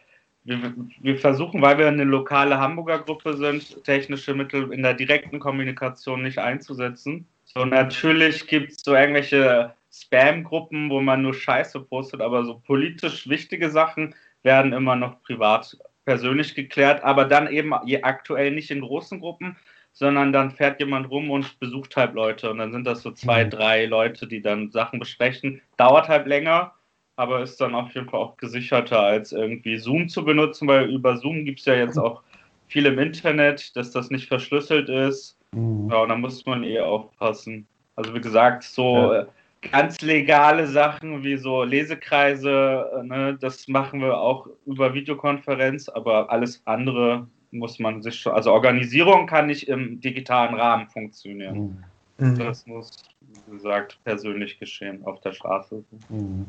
[0.44, 5.40] wir, wir, versuchen, weil wir eine lokale Hamburger Gruppe sind, technische Mittel in der direkten
[5.40, 7.28] Kommunikation nicht einzusetzen.
[7.46, 13.28] So natürlich gibt es so irgendwelche Spam-Gruppen, wo man nur Scheiße postet, aber so politisch
[13.28, 19.20] wichtige Sachen werden immer noch privat persönlich geklärt, aber dann eben aktuell nicht in großen
[19.20, 19.58] Gruppen,
[19.92, 23.46] sondern dann fährt jemand rum und besucht halt Leute und dann sind das so zwei,
[23.46, 23.50] mhm.
[23.50, 25.62] drei Leute, die dann Sachen besprechen.
[25.78, 26.74] Dauert halt länger,
[27.16, 31.18] aber ist dann auf jeden Fall auch gesicherter als irgendwie Zoom zu benutzen, weil über
[31.18, 32.22] Zoom gibt es ja jetzt auch
[32.68, 35.38] viel im Internet, dass das nicht verschlüsselt ist.
[35.52, 35.90] Mhm.
[35.92, 37.68] Ja, und da muss man eh aufpassen.
[37.96, 39.28] Also wie gesagt, so ja.
[39.62, 46.32] Ganz legale Sachen wie so Lesekreise, äh, ne, das machen wir auch über Videokonferenz, aber
[46.32, 51.84] alles andere muss man sich schon, also Organisierung kann nicht im digitalen Rahmen funktionieren.
[52.18, 52.38] Mhm.
[52.38, 52.92] Das muss,
[53.22, 55.84] wie gesagt, persönlich geschehen auf der Straße.
[56.10, 56.46] Mhm.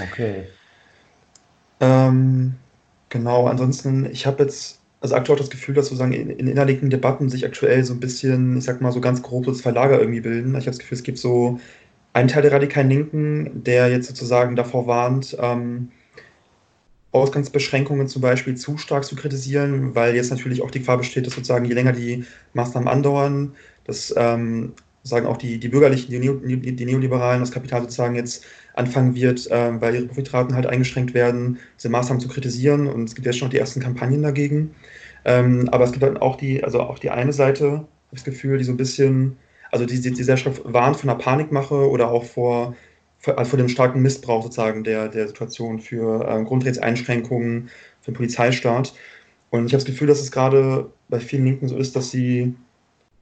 [0.00, 0.44] Okay.
[1.80, 2.54] Ähm,
[3.10, 6.90] genau, ansonsten, ich habe jetzt also aktuell auch das Gefühl, dass sozusagen in, in innerlichen
[6.90, 10.20] Debatten sich aktuell so ein bisschen, ich sag mal, so ganz grob das Verlager irgendwie
[10.20, 10.50] bilden.
[10.50, 11.60] Ich habe das Gefühl, es gibt so
[12.16, 15.90] einen Teil der radikalen Linken, der jetzt sozusagen davor warnt, ähm,
[17.12, 21.34] Ausgangsbeschränkungen zum Beispiel zu stark zu kritisieren, weil jetzt natürlich auch die Gefahr besteht, dass
[21.34, 22.24] sozusagen je länger die
[22.54, 27.82] Maßnahmen andauern, dass ähm, sagen auch die, die Bürgerlichen, die, Neo, die Neoliberalen, das Kapital
[27.82, 32.86] sozusagen jetzt anfangen wird, äh, weil ihre Profitraten halt eingeschränkt werden, diese Maßnahmen zu kritisieren.
[32.86, 34.74] Und es gibt jetzt schon die ersten Kampagnen dagegen.
[35.26, 38.64] Ähm, aber es gibt dann auch die, also auch die eine Seite, das Gefühl, die
[38.64, 39.36] so ein bisschen,
[39.70, 42.74] also die, die Gesellschaft warnt von einer Panikmache oder auch vor,
[43.18, 48.94] vor, vor dem starken Missbrauch sozusagen der, der Situation für ähm, Grundrechtseinschränkungen, für den Polizeistaat.
[49.50, 52.54] Und ich habe das Gefühl, dass es gerade bei vielen Linken so ist, dass sie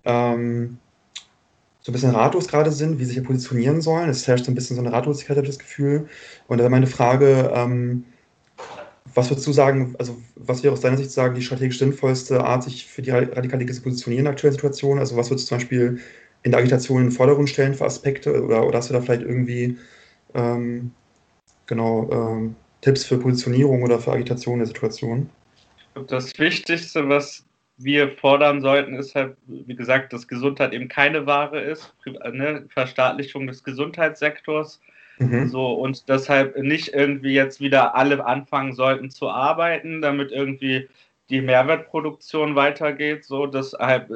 [0.04, 0.78] ähm,
[1.80, 4.08] so ein bisschen ratlos gerade sind, wie sie sich positionieren sollen.
[4.08, 6.08] Es herrscht so ein bisschen so eine Ratlosigkeit, habe ich das Gefühl.
[6.48, 8.04] Und da wäre meine Frage, ähm,
[9.14, 12.64] was würdest du sagen, also was wäre aus deiner Sicht sagen, die strategisch sinnvollste Art,
[12.64, 14.98] sich für die Radikale zu positionieren in der aktuellen Situation?
[14.98, 16.00] Also was würdest du zum Beispiel
[16.44, 18.42] in der Agitation in den Vordergrund stellen für Aspekte?
[18.42, 19.76] Oder, oder hast du da vielleicht irgendwie
[20.34, 20.92] ähm,
[21.66, 25.28] genau ähm, Tipps für Positionierung oder für Agitation der Situation?
[26.06, 27.44] Das Wichtigste, was
[27.78, 31.92] wir fordern sollten, ist halt, wie gesagt, dass Gesundheit eben keine Ware ist,
[32.32, 32.66] ne?
[32.68, 34.80] Verstaatlichung des Gesundheitssektors.
[35.18, 35.48] Mhm.
[35.48, 40.88] So, und deshalb nicht irgendwie jetzt wieder alle anfangen sollten zu arbeiten, damit irgendwie
[41.30, 43.74] die Mehrwertproduktion weitergeht, so dass,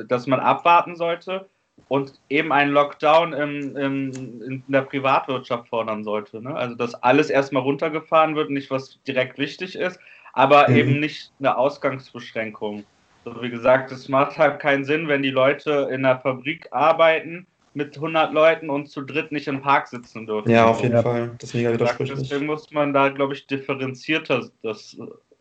[0.08, 1.48] dass man abwarten sollte
[1.88, 6.42] und eben einen Lockdown im, im, in der Privatwirtschaft fordern sollte.
[6.42, 6.54] Ne?
[6.54, 9.98] Also dass alles erstmal runtergefahren wird, nicht was direkt wichtig ist,
[10.32, 10.76] aber mhm.
[10.76, 12.84] eben nicht eine Ausgangsbeschränkung.
[13.24, 17.46] So wie gesagt, es macht halt keinen Sinn, wenn die Leute in der Fabrik arbeiten
[17.74, 20.50] mit 100 Leuten und zu dritt nicht im Park sitzen dürfen.
[20.50, 21.02] Ja, auf jeden ja.
[21.02, 21.30] Fall.
[21.38, 22.18] Das ist mega widersprüchlich.
[22.18, 24.96] Deswegen muss man da, glaube ich, differenzierter das,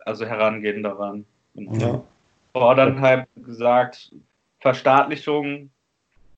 [0.06, 1.26] also herangehen daran.
[1.56, 1.80] Genau.
[1.80, 2.04] Ja.
[2.54, 4.12] Fordern halt gesagt
[4.60, 5.69] Verstaatlichung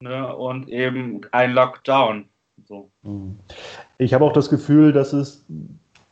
[0.01, 2.25] ne, und eben ein Lockdown.
[2.65, 2.89] So.
[3.97, 5.45] Ich habe auch das Gefühl, dass es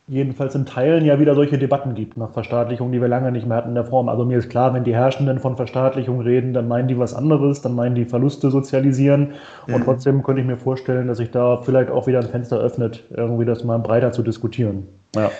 [0.08, 3.58] jedenfalls in Teilen ja wieder solche Debatten gibt nach Verstaatlichung, die wir lange nicht mehr
[3.58, 4.08] hatten in der Form.
[4.08, 7.60] Also mir ist klar, wenn die Herrschenden von Verstaatlichung reden, dann meinen die was anderes,
[7.60, 9.34] dann meinen die Verluste sozialisieren.
[9.66, 9.74] Mhm.
[9.74, 13.04] Und trotzdem könnte ich mir vorstellen, dass sich da vielleicht auch wieder ein Fenster öffnet,
[13.10, 14.88] irgendwie das mal breiter zu diskutieren.
[15.14, 15.30] Ja.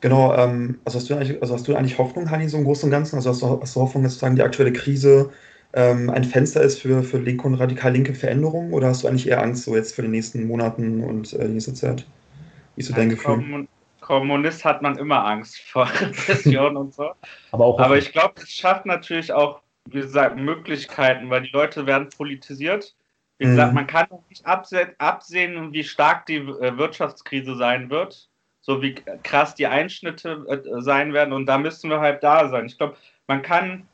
[0.00, 2.86] Genau, ähm, also, hast du eigentlich, also hast du eigentlich Hoffnung, Hani, so im Großen
[2.86, 3.16] und Ganzen?
[3.16, 5.30] Also hast du, hast du Hoffnung, dass sozusagen die aktuelle Krise
[5.76, 8.72] ähm, ein Fenster ist für, für linke und radikal linke Veränderungen?
[8.72, 11.52] Oder hast du eigentlich eher Angst so jetzt für die nächsten Monaten und äh, die
[11.52, 12.06] nächste Zeit?
[12.74, 13.68] Wie ist so dein Gefühl?
[14.00, 17.10] Kommunist hat man immer Angst vor Repression und so.
[17.52, 21.86] Aber, auch Aber ich glaube, es schafft natürlich auch, wie gesagt, Möglichkeiten, weil die Leute
[21.86, 22.94] werden politisiert.
[23.38, 23.74] Wie gesagt, mhm.
[23.74, 28.30] man kann nicht absehen, wie stark die äh, Wirtschaftskrise sein wird,
[28.62, 31.34] so wie krass die Einschnitte äh, sein werden.
[31.34, 32.64] Und da müssen wir halt da sein.
[32.64, 33.86] Ich glaube, man kann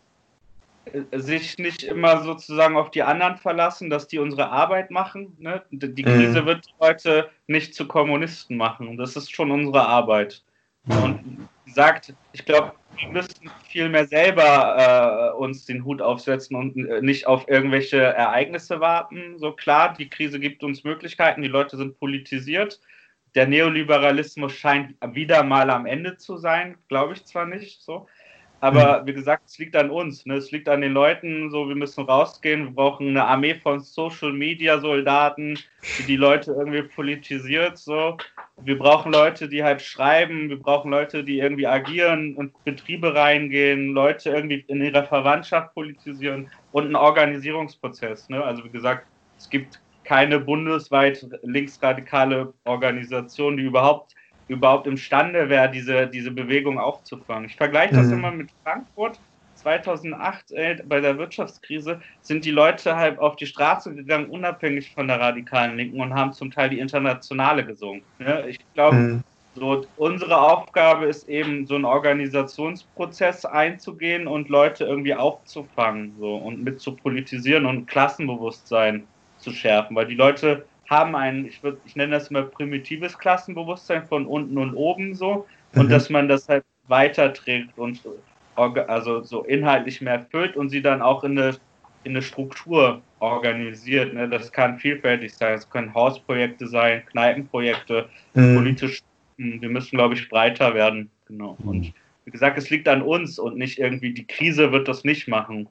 [1.13, 5.37] sich nicht immer sozusagen auf die anderen verlassen, dass die unsere Arbeit machen.
[5.39, 5.63] Ne?
[5.71, 6.47] Die Krise mhm.
[6.47, 8.97] wird die Leute nicht zu Kommunisten machen.
[8.97, 10.43] Das ist schon unsere Arbeit.
[10.87, 16.77] Und sagt, ich glaube, wir müssen viel mehr selber äh, uns den Hut aufsetzen und
[16.77, 19.39] äh, nicht auf irgendwelche Ereignisse warten.
[19.39, 22.81] So klar, die Krise gibt uns Möglichkeiten, die Leute sind politisiert.
[23.35, 28.07] Der Neoliberalismus scheint wieder mal am Ende zu sein, glaube ich zwar nicht so.
[28.63, 29.09] Aber mhm.
[29.09, 30.25] wie gesagt, es liegt an uns.
[30.25, 30.37] Ne?
[30.37, 32.67] Es liegt an den Leuten, so wir müssen rausgehen.
[32.67, 35.59] Wir brauchen eine Armee von Social Media Soldaten,
[35.99, 37.77] die die Leute irgendwie politisiert.
[37.77, 38.17] So.
[38.63, 40.49] Wir brauchen Leute, die halt schreiben.
[40.49, 43.95] Wir brauchen Leute, die irgendwie agieren und Betriebe reingehen.
[43.95, 48.29] Leute irgendwie in ihrer Verwandtschaft politisieren und einen Organisierungsprozess.
[48.29, 48.45] Ne?
[48.45, 54.15] Also wie gesagt, es gibt keine bundesweit linksradikale Organisation, die überhaupt
[54.49, 57.49] überhaupt imstande wäre, diese, diese Bewegung aufzufangen.
[57.49, 58.15] Ich vergleiche das mhm.
[58.15, 59.19] immer mit Frankfurt.
[59.63, 65.07] 2008 äh, bei der Wirtschaftskrise sind die Leute halt auf die Straße gegangen, unabhängig von
[65.07, 68.03] der radikalen Linken und haben zum Teil die Internationale gesungen.
[68.19, 69.25] Ja, ich glaube, mhm.
[69.55, 76.65] so unsere Aufgabe ist eben, so einen Organisationsprozess einzugehen und Leute irgendwie aufzufangen so, und
[76.65, 79.07] mit zu politisieren und Klassenbewusstsein
[79.39, 84.07] zu schärfen, weil die Leute haben ein, ich, würd, ich nenne das mal primitives Klassenbewusstsein
[84.07, 85.91] von unten und oben so und mhm.
[85.91, 88.01] dass man das halt weiterträgt und
[88.55, 91.57] also so inhaltlich mehr erfüllt und sie dann auch in eine,
[92.05, 94.13] in eine Struktur organisiert.
[94.13, 94.29] Ne?
[94.29, 98.57] Das kann vielfältig sein, es können Hausprojekte sein, Kneipenprojekte, mhm.
[98.57, 99.01] politisch,
[99.39, 101.11] wir müssen, glaube ich, breiter werden.
[101.27, 101.57] Genau.
[101.63, 101.69] Mhm.
[101.69, 101.93] Und
[102.27, 105.69] wie gesagt, es liegt an uns und nicht irgendwie, die Krise wird das nicht machen.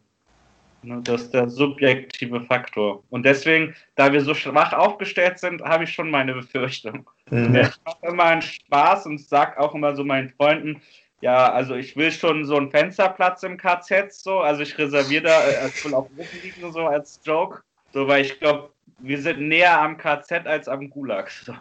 [0.83, 3.03] Ne, das ist der subjektive Faktor.
[3.09, 7.07] Und deswegen, da wir so schwach aufgestellt sind, habe ich schon meine Befürchtung.
[7.29, 7.55] Mhm.
[7.55, 10.81] Ich mache immer einen Spaß und sage auch immer so meinen Freunden,
[11.21, 15.49] ja, also ich will schon so einen Fensterplatz im KZ, so, also ich reserviere da,
[15.49, 17.61] äh, als will auf Rücken liegen, so als Joke,
[17.93, 21.29] so, weil ich glaube, wir sind näher am KZ als am Gulag.
[21.29, 21.53] So.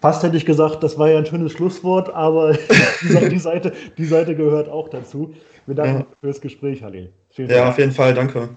[0.00, 2.52] Fast hätte ich gesagt, das war ja ein schönes Schlusswort, aber
[3.30, 5.34] die, Seite, die Seite gehört auch dazu.
[5.66, 6.16] Wir danken ja.
[6.20, 7.12] fürs Gespräch, Halil.
[7.34, 7.70] Vielen ja, Dank.
[7.70, 8.50] auf jeden Fall, danke.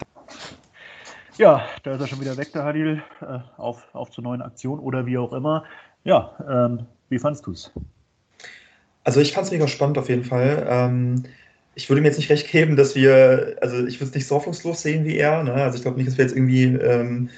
[1.38, 4.80] Ja, da ist er schon wieder weg, der Halil, äh, auf, auf zur neuen Aktion
[4.80, 5.66] oder wie auch immer.
[6.04, 7.72] Ja, ähm, wie fandst du es?
[9.04, 10.66] Also ich fand es mega spannend auf jeden Fall.
[10.70, 11.24] Ähm,
[11.76, 14.36] ich würde mir jetzt nicht recht geben, dass wir, also ich würde es nicht so
[14.36, 15.44] hoffnungslos sehen wie er.
[15.44, 15.54] Ne?
[15.54, 17.30] Also ich glaube nicht, dass wir jetzt irgendwie ähm,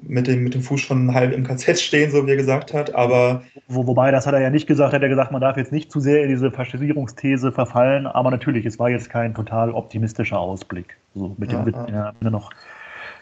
[0.00, 2.94] mit dem, mit dem Fuß schon halb im KZ stehen, so wie er gesagt hat,
[2.94, 3.42] aber.
[3.68, 5.90] Wo, wobei, das hat er ja nicht gesagt, hat er gesagt, man darf jetzt nicht
[5.90, 10.96] zu sehr in diese Faschisierungsthese verfallen, aber natürlich, es war jetzt kein total optimistischer Ausblick,
[11.14, 12.12] so mit dem, ja, ja.
[12.20, 12.50] er noch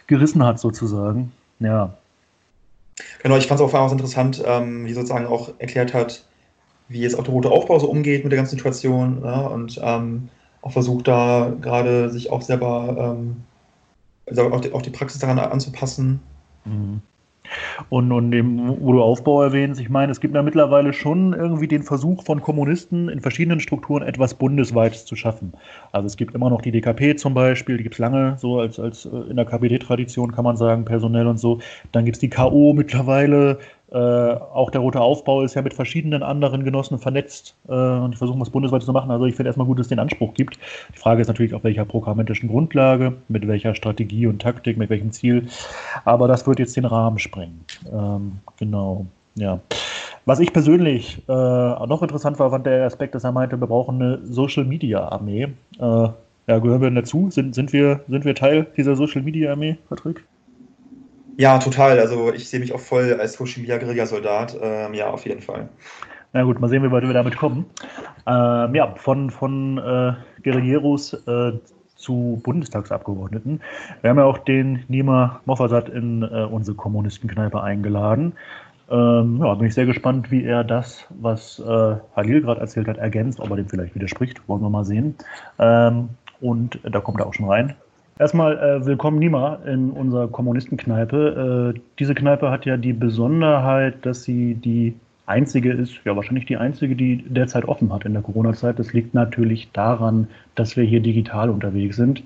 [0.06, 1.33] gerissen hat, sozusagen.
[1.61, 1.94] Ja.
[3.22, 6.24] Genau, ich fand es auch auch interessant, ähm, wie sozusagen auch erklärt hat,
[6.88, 10.28] wie jetzt auch der rote Aufbau so umgeht mit der ganzen Situation ja, und ähm,
[10.62, 13.37] auch versucht da gerade sich auch selber ähm,
[14.26, 16.20] also auch, die, auch die Praxis daran anzupassen
[16.64, 17.00] Mhm.
[17.88, 21.66] Und, und dem, wo du Aufbau erwähnst, ich meine, es gibt ja mittlerweile schon irgendwie
[21.66, 25.52] den Versuch von Kommunisten in verschiedenen Strukturen etwas Bundesweites zu schaffen.
[25.92, 28.78] Also es gibt immer noch die DKP zum Beispiel, die gibt es lange, so als,
[28.78, 31.60] als äh, in der KPD-Tradition kann man sagen, personell und so.
[31.92, 33.58] Dann gibt es die KO mittlerweile,
[33.92, 38.16] äh, auch der Rote Aufbau ist ja mit verschiedenen anderen Genossen vernetzt äh, und die
[38.16, 39.11] versuchen das bundesweit zu machen.
[39.11, 40.59] Also ich finde erstmal gut, dass es den Anspruch gibt.
[40.94, 45.11] Die Frage ist natürlich, auf welcher programmatischen Grundlage, mit welcher Strategie und Taktik, mit welchem
[45.11, 45.48] Ziel.
[46.05, 47.64] Aber das wird jetzt den Rahmen sprengen.
[47.92, 49.59] Ähm, genau, ja.
[50.24, 54.00] Was ich persönlich äh, noch interessant war, fand der Aspekt, dass er meinte, wir brauchen
[54.00, 55.48] eine Social Media Armee.
[55.79, 56.09] Äh,
[56.46, 57.31] ja, gehören wir dazu?
[57.31, 60.24] Sind, sind, wir, sind wir Teil dieser Social Media Armee, Patrick?
[61.40, 61.98] Ja, total.
[61.98, 64.59] Also ich sehe mich auch voll als Social Media Guerilla-Soldat.
[64.61, 65.70] Ähm, ja, auf jeden Fall.
[66.35, 67.64] Na gut, mal sehen, wie weit wir damit kommen.
[68.26, 71.53] Ähm, ja, von, von äh, Guerilleros äh,
[71.96, 73.62] zu Bundestagsabgeordneten.
[74.03, 78.35] Wir haben ja auch den Nima Moffasat in äh, unsere Kommunistenkneipe eingeladen.
[78.90, 82.98] Ähm, ja, bin ich sehr gespannt, wie er das, was äh, Halil gerade erzählt hat,
[82.98, 84.46] ergänzt, ob er dem vielleicht widerspricht.
[84.46, 85.14] Wollen wir mal sehen.
[85.59, 86.11] Ähm,
[86.42, 87.76] und da kommt er auch schon rein.
[88.20, 91.72] Erstmal äh, willkommen Nima in unserer Kommunistenkneipe.
[91.74, 96.59] Äh, diese Kneipe hat ja die Besonderheit, dass sie die einzige ist, ja wahrscheinlich die
[96.59, 98.78] einzige, die derzeit offen hat in der Corona-Zeit.
[98.78, 102.22] Das liegt natürlich daran, dass wir hier digital unterwegs sind.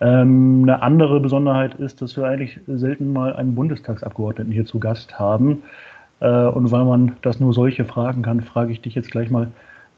[0.00, 5.18] Ähm, eine andere Besonderheit ist, dass wir eigentlich selten mal einen Bundestagsabgeordneten hier zu Gast
[5.18, 5.64] haben.
[6.20, 9.48] Äh, und weil man das nur solche fragen kann, frage ich dich jetzt gleich mal,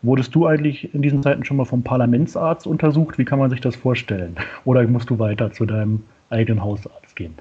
[0.02, 3.18] Wurdest du eigentlich in diesen Zeiten schon mal vom Parlamentsarzt untersucht?
[3.18, 4.36] Wie kann man sich das vorstellen?
[4.64, 7.34] Oder musst du weiter zu deinem eigenen Hausarzt gehen?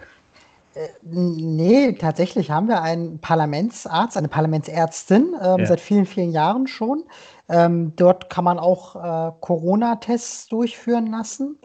[0.73, 5.65] Äh, nee, tatsächlich haben wir einen Parlamentsarzt, eine Parlamentsärztin, ähm, ja.
[5.65, 7.03] seit vielen, vielen Jahren schon.
[7.49, 11.57] Ähm, dort kann man auch äh, Corona-Tests durchführen lassen.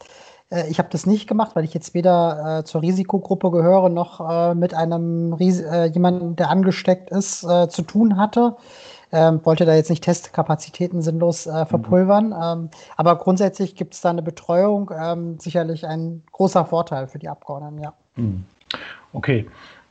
[0.50, 4.20] Äh, ich habe das nicht gemacht, weil ich jetzt weder äh, zur Risikogruppe gehöre noch
[4.20, 8.56] äh, mit einem Ries äh, jemandem, der angesteckt ist, zu tun hatte.
[9.12, 12.28] Ähm, wollte da jetzt nicht Testkapazitäten sinnlos äh, verpulvern.
[12.28, 12.34] Mhm.
[12.42, 17.28] Ähm, aber grundsätzlich gibt es da eine Betreuung, ähm, sicherlich ein großer Vorteil für die
[17.28, 17.92] Abgeordneten, ja.
[18.16, 18.44] Mhm.
[19.12, 19.46] Okay.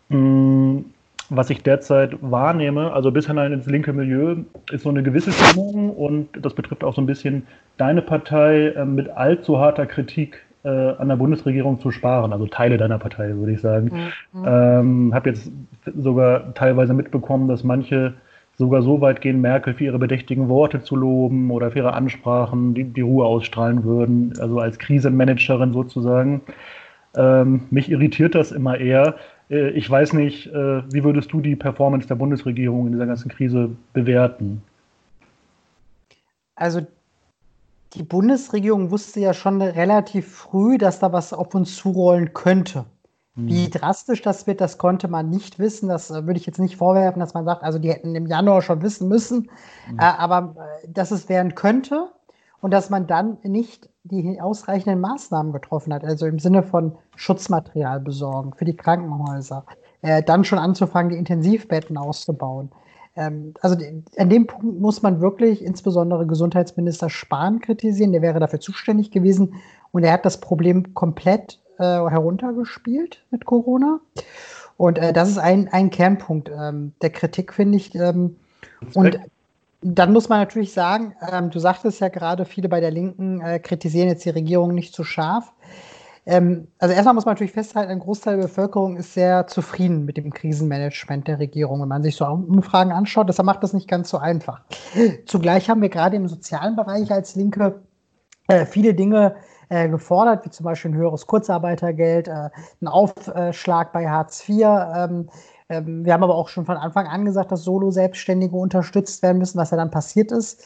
[0.09, 0.85] Mhm.
[1.33, 4.35] Was ich derzeit wahrnehme, also bis hinein ins linke Milieu,
[4.69, 8.83] ist so eine gewisse Stimmung und das betrifft auch so ein bisschen deine Partei äh,
[8.83, 13.53] mit allzu harter Kritik äh, an der Bundesregierung zu sparen, also Teile deiner Partei, würde
[13.53, 14.11] ich sagen.
[14.33, 14.45] Mhm.
[14.45, 15.49] Ähm, Habe jetzt
[15.97, 18.13] sogar teilweise mitbekommen, dass manche
[18.57, 22.73] sogar so weit gehen, Merkel für ihre bedächtigen Worte zu loben oder für ihre Ansprachen,
[22.73, 26.41] die die Ruhe ausstrahlen würden, also als Krisenmanagerin sozusagen.
[27.15, 29.15] Ähm, mich irritiert das immer eher.
[29.49, 33.29] Äh, ich weiß nicht, äh, wie würdest du die Performance der Bundesregierung in dieser ganzen
[33.29, 34.61] Krise bewerten?
[36.55, 36.85] Also
[37.93, 42.85] die Bundesregierung wusste ja schon relativ früh, dass da was auf uns zurollen könnte.
[43.47, 43.71] Wie hm.
[43.71, 45.89] drastisch das wird, das konnte man nicht wissen.
[45.89, 48.61] Das äh, würde ich jetzt nicht vorwerfen, dass man sagt, also die hätten im Januar
[48.61, 49.49] schon wissen müssen.
[49.89, 49.99] Mhm.
[49.99, 52.09] Äh, aber äh, dass es werden könnte
[52.61, 57.99] und dass man dann nicht die ausreichenden Maßnahmen getroffen hat, also im Sinne von Schutzmaterial
[57.99, 59.63] besorgen für die Krankenhäuser,
[60.25, 62.71] dann schon anzufangen, die Intensivbetten auszubauen.
[63.15, 63.77] Ähm, also
[64.17, 68.11] an dem Punkt muss man wirklich insbesondere Gesundheitsminister Spahn kritisieren.
[68.11, 69.55] Der wäre dafür zuständig gewesen
[69.91, 73.99] und er hat das Problem komplett äh, heruntergespielt mit Corona.
[74.77, 77.93] Und äh, das ist ein, ein Kernpunkt ähm, der Kritik, finde ich.
[77.95, 78.37] Ähm,
[78.93, 79.19] und
[79.81, 83.59] dann muss man natürlich sagen, ähm, du sagtest ja gerade, viele bei der Linken äh,
[83.59, 85.51] kritisieren jetzt die Regierung nicht zu scharf.
[86.25, 90.17] Ähm, also erstmal muss man natürlich festhalten, ein Großteil der Bevölkerung ist sehr zufrieden mit
[90.17, 93.27] dem Krisenmanagement der Regierung, wenn man sich so Umfragen anschaut.
[93.27, 94.61] Deshalb macht das nicht ganz so einfach.
[95.25, 97.81] Zugleich haben wir gerade im sozialen Bereich als Linke
[98.47, 99.35] äh, viele Dinge
[99.71, 102.49] äh, gefordert, wie zum Beispiel ein höheres Kurzarbeitergeld, äh,
[102.81, 105.29] ein Aufschlag bei Hartz IV, ähm,
[105.71, 109.57] Ähm, wir haben aber auch schon von Anfang an gesagt, dass Solo-Selbstständige unterstützt werden müssen,
[109.57, 110.61] was ja dann passiert ist.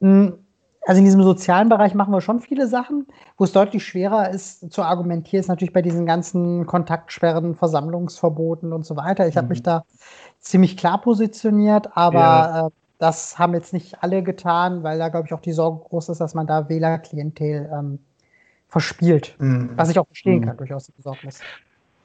[0.00, 0.38] Hm,
[0.86, 3.06] also in diesem sozialen Bereich machen wir schon viele Sachen.
[3.36, 8.84] Wo es deutlich schwerer ist zu argumentieren, ist natürlich bei diesen ganzen Kontaktsperren, Versammlungsverboten und
[8.86, 9.28] so weiter.
[9.28, 9.38] Ich mhm.
[9.38, 9.84] habe mich da
[10.40, 12.66] ziemlich klar positioniert, aber ja.
[12.66, 16.08] äh, das haben jetzt nicht alle getan, weil da, glaube ich, auch die Sorge groß
[16.08, 17.98] ist, dass man da Wählerklientel ähm,
[18.72, 19.36] verspielt.
[19.38, 19.70] Mhm.
[19.76, 20.46] Was ich auch verstehen mhm.
[20.46, 21.40] kann, durchaus die Besorgnis.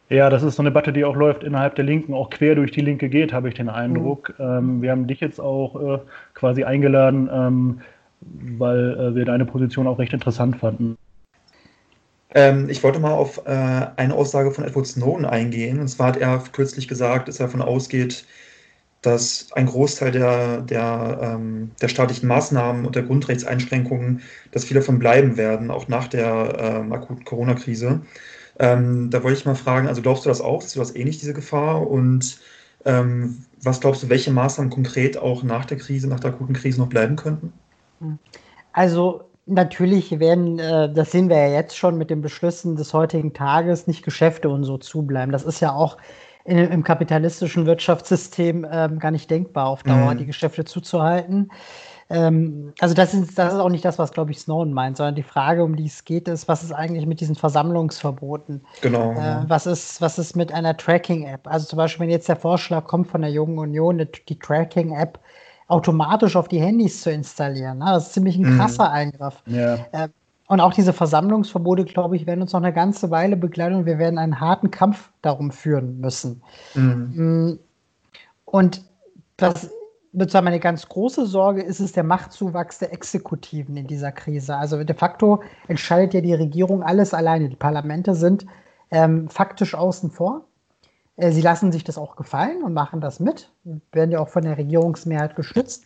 [0.09, 2.71] Ja, das ist so eine Debatte, die auch läuft innerhalb der Linken, auch quer durch
[2.71, 4.33] die Linke geht, habe ich den Eindruck.
[4.37, 4.45] Mhm.
[4.45, 5.99] Ähm, wir haben dich jetzt auch äh,
[6.33, 7.81] quasi eingeladen, ähm,
[8.21, 10.97] weil äh, wir deine Position auch recht interessant fanden.
[12.35, 15.79] Ähm, ich wollte mal auf äh, eine Aussage von Edward Snowden eingehen.
[15.79, 18.25] Und zwar hat er kürzlich gesagt, dass er davon ausgeht,
[19.01, 24.99] dass ein Großteil der, der, ähm, der staatlichen Maßnahmen und der Grundrechtseinschränkungen, dass viele davon
[24.99, 28.01] bleiben werden, auch nach der ähm, akuten Corona-Krise.
[28.59, 30.61] Ähm, da wollte ich mal fragen, also glaubst du das auch?
[30.61, 31.87] Siehst du das ähnlich, diese Gefahr?
[31.87, 32.39] Und
[32.85, 36.79] ähm, was glaubst du, welche Maßnahmen konkret auch nach der Krise, nach der akuten Krise
[36.79, 37.53] noch bleiben könnten?
[38.73, 43.33] Also natürlich werden, äh, das sehen wir ja jetzt schon mit den Beschlüssen des heutigen
[43.33, 45.31] Tages, nicht Geschäfte und so zubleiben.
[45.31, 45.97] Das ist ja auch
[46.47, 50.17] im kapitalistischen Wirtschaftssystem ähm, gar nicht denkbar, auf Dauer mhm.
[50.17, 51.51] die Geschäfte zuzuhalten.
[52.09, 55.15] Ähm, also das ist, das ist auch nicht das, was, glaube ich, Snowden meint, sondern
[55.15, 58.61] die Frage, um die es geht, ist, was ist eigentlich mit diesen Versammlungsverboten?
[58.81, 59.11] Genau.
[59.11, 61.45] Äh, was, ist, was ist mit einer Tracking-App?
[61.45, 65.19] Also zum Beispiel, wenn jetzt der Vorschlag kommt von der Jungen Union, die Tracking-App
[65.67, 67.79] automatisch auf die Handys zu installieren.
[67.79, 67.85] Ne?
[67.87, 68.57] Das ist ziemlich ein mhm.
[68.57, 69.43] krasser Eingriff.
[69.45, 69.75] Ja.
[69.91, 70.07] Äh,
[70.47, 73.97] und auch diese Versammlungsverbote, glaube ich, werden uns noch eine ganze Weile begleiten und wir
[73.97, 76.41] werden einen harten Kampf darum führen müssen.
[76.73, 77.11] Mhm.
[77.15, 77.59] Mm.
[78.45, 78.81] Und
[79.35, 79.69] das
[80.13, 84.55] sozusagen meine ganz große Sorge ist es der Machtzuwachs der Exekutiven in dieser Krise.
[84.55, 87.49] Also de facto entscheidet ja die Regierung alles alleine.
[87.49, 88.45] Die Parlamente sind
[88.89, 90.45] ähm, faktisch außen vor.
[91.17, 93.51] Äh, sie lassen sich das auch gefallen und machen das mit,
[93.91, 95.85] werden ja auch von der Regierungsmehrheit gestützt.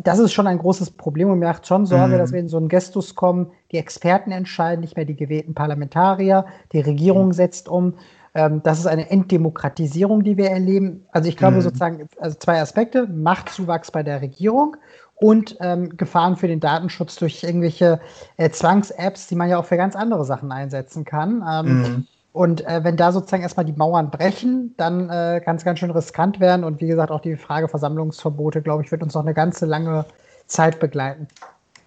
[0.00, 2.18] Das ist schon ein großes Problem und mir macht schon Sorge, mhm.
[2.18, 6.44] dass wir in so einen Gestus kommen, die Experten entscheiden, nicht mehr die gewählten Parlamentarier,
[6.72, 7.32] die Regierung mhm.
[7.32, 7.94] setzt um.
[8.34, 11.06] Ähm, das ist eine Entdemokratisierung, die wir erleben.
[11.12, 11.60] Also ich glaube mhm.
[11.62, 14.76] sozusagen, also zwei Aspekte, Machtzuwachs bei der Regierung
[15.16, 18.00] und ähm, Gefahren für den Datenschutz durch irgendwelche
[18.36, 21.44] äh, Zwangs-Apps, die man ja auch für ganz andere Sachen einsetzen kann.
[21.48, 22.06] Ähm, mhm.
[22.34, 25.92] Und äh, wenn da sozusagen erstmal die Mauern brechen, dann äh, kann es ganz schön
[25.92, 26.64] riskant werden.
[26.64, 30.04] Und wie gesagt, auch die Frage Versammlungsverbote, glaube ich, wird uns noch eine ganze lange
[30.48, 31.28] Zeit begleiten.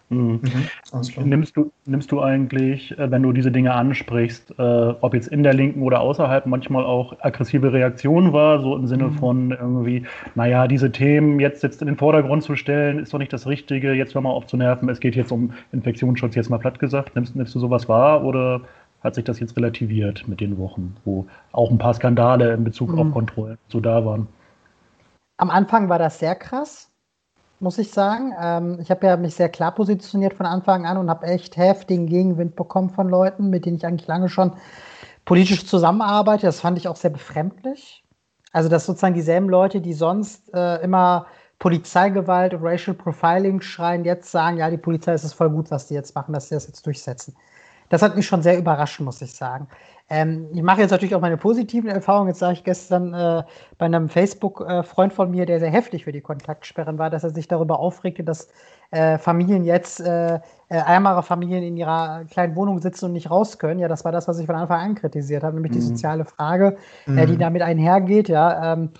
[0.07, 0.39] Mhm.
[0.41, 1.29] Mhm.
[1.29, 4.61] Nimmst, du, nimmst du eigentlich, äh, wenn du diese Dinge ansprichst, äh,
[5.01, 9.07] ob jetzt in der Linken oder außerhalb, manchmal auch aggressive Reaktionen war, so im Sinne
[9.07, 9.17] mhm.
[9.17, 10.05] von irgendwie,
[10.35, 13.91] naja, diese Themen jetzt, jetzt in den Vordergrund zu stellen, ist doch nicht das Richtige,
[13.91, 17.15] jetzt mal aufzunerven, es geht jetzt um Infektionsschutz, jetzt mal platt gesagt.
[17.15, 18.61] Nimmst, nimmst du sowas wahr oder
[19.03, 22.91] hat sich das jetzt relativiert mit den Wochen, wo auch ein paar Skandale in Bezug
[22.91, 22.99] mhm.
[22.99, 24.27] auf Kontrollen so da waren.
[25.37, 26.89] Am Anfang war das sehr krass,
[27.59, 28.33] muss ich sagen.
[28.39, 32.07] Ähm, ich habe ja mich sehr klar positioniert von Anfang an und habe echt heftigen
[32.07, 34.53] Gegenwind bekommen von Leuten, mit denen ich eigentlich lange schon
[35.25, 36.47] politisch zusammenarbeite.
[36.47, 38.03] Das fand ich auch sehr befremdlich.
[38.51, 41.27] Also, dass sozusagen dieselben Leute, die sonst äh, immer
[41.59, 45.87] Polizeigewalt und Racial Profiling schreien, jetzt sagen, ja, die Polizei ist es voll gut, was
[45.87, 47.35] die jetzt machen, dass sie das jetzt durchsetzen
[47.89, 49.67] das hat mich schon sehr überrascht, muss ich sagen.
[50.09, 52.29] Ähm, ich mache jetzt natürlich auch meine positiven Erfahrungen.
[52.29, 53.43] Jetzt sage ich gestern äh,
[53.77, 57.47] bei einem Facebook-Freund von mir, der sehr heftig für die Kontaktsperren war, dass er sich
[57.47, 58.47] darüber aufregte, dass
[58.91, 63.59] äh, Familien jetzt, äh, äh ärmere Familien in ihrer kleinen Wohnung sitzen und nicht raus
[63.59, 63.81] können.
[63.81, 65.75] Ja, das war das, was ich von Anfang an kritisiert habe, nämlich mhm.
[65.75, 67.25] die soziale Frage, mhm.
[67.27, 68.29] die damit einhergeht.
[68.29, 68.91] Ja, ähm,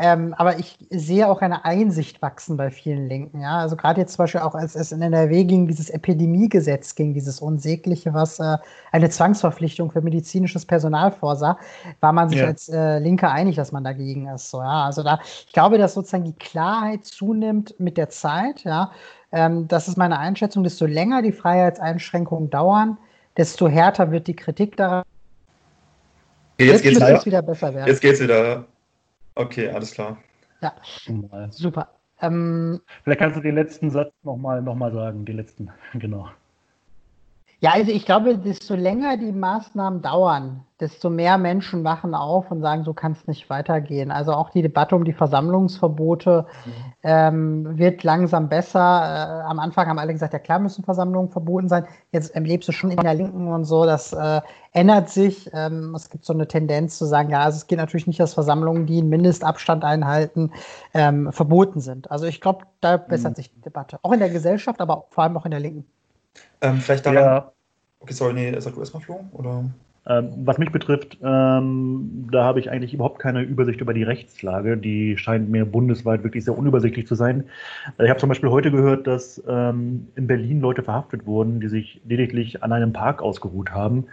[0.00, 3.40] ähm, aber ich sehe auch eine Einsicht wachsen bei vielen Linken.
[3.40, 3.58] Ja?
[3.58, 7.40] Also gerade jetzt zum Beispiel auch, als es in NRW ging, dieses Epidemiegesetz ging, dieses
[7.40, 8.58] Unsägliche, was äh,
[8.92, 11.58] eine Zwangsverpflichtung für medizinisches Personal vorsah,
[11.98, 12.46] war man sich ja.
[12.46, 14.50] als äh, Linke einig, dass man dagegen ist.
[14.50, 14.84] So, ja?
[14.84, 18.62] Also da, ich glaube, dass sozusagen die Klarheit zunimmt mit der Zeit.
[18.62, 18.92] Ja?
[19.32, 20.62] Ähm, das ist meine Einschätzung.
[20.62, 22.98] Desto länger die Freiheitseinschränkungen dauern,
[23.36, 25.02] desto härter wird die Kritik daran.
[26.56, 27.88] Jetzt, jetzt geht's wieder besser werden.
[27.88, 28.64] Jetzt geht's wieder.
[29.38, 30.18] Okay, alles klar.
[30.60, 30.74] Ja,
[31.50, 31.88] super.
[32.20, 36.28] Ähm, Vielleicht kannst du den letzten Satz nochmal noch mal sagen, den letzten, genau.
[37.60, 42.60] Ja, also ich glaube, desto länger die Maßnahmen dauern, desto mehr Menschen wachen auf und
[42.60, 44.12] sagen, so kann es nicht weitergehen.
[44.12, 46.72] Also auch die Debatte um die Versammlungsverbote mhm.
[47.02, 48.78] ähm, wird langsam besser.
[48.78, 51.84] Äh, am Anfang haben alle gesagt, ja klar müssen Versammlungen verboten sein.
[52.12, 54.40] Jetzt erlebst du schon in der Linken und so, das äh,
[54.70, 55.50] ändert sich.
[55.52, 58.34] Ähm, es gibt so eine Tendenz zu sagen, ja, also es geht natürlich nicht, dass
[58.34, 60.52] Versammlungen, die einen Mindestabstand einhalten,
[60.94, 62.08] ähm, verboten sind.
[62.08, 63.34] Also ich glaube, da bessert mhm.
[63.34, 63.98] sich die Debatte.
[64.02, 65.84] Auch in der Gesellschaft, aber vor allem auch in der Linken.
[66.60, 67.24] Ähm, vielleicht daran.
[67.24, 67.52] Ja.
[68.00, 69.24] Okay, sorry, nee, sag du erstmal, Flo?
[69.32, 69.64] Oder?
[70.08, 74.78] Ähm, was mich betrifft, ähm, da habe ich eigentlich überhaupt keine Übersicht über die Rechtslage.
[74.78, 77.44] Die scheint mir bundesweit wirklich sehr unübersichtlich zu sein.
[77.98, 81.68] Äh, ich habe zum Beispiel heute gehört, dass ähm, in Berlin Leute verhaftet wurden, die
[81.68, 84.06] sich lediglich an einem Park ausgeruht haben.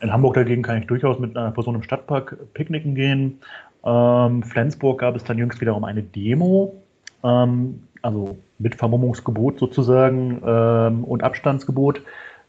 [0.00, 3.38] In Hamburg dagegen kann ich durchaus mit einer Person im Stadtpark picknicken gehen.
[3.84, 6.74] Ähm, Flensburg gab es dann jüngst wiederum eine Demo,
[7.24, 12.02] ähm, also mit Vermummungsgebot sozusagen ähm, und Abstandsgebot.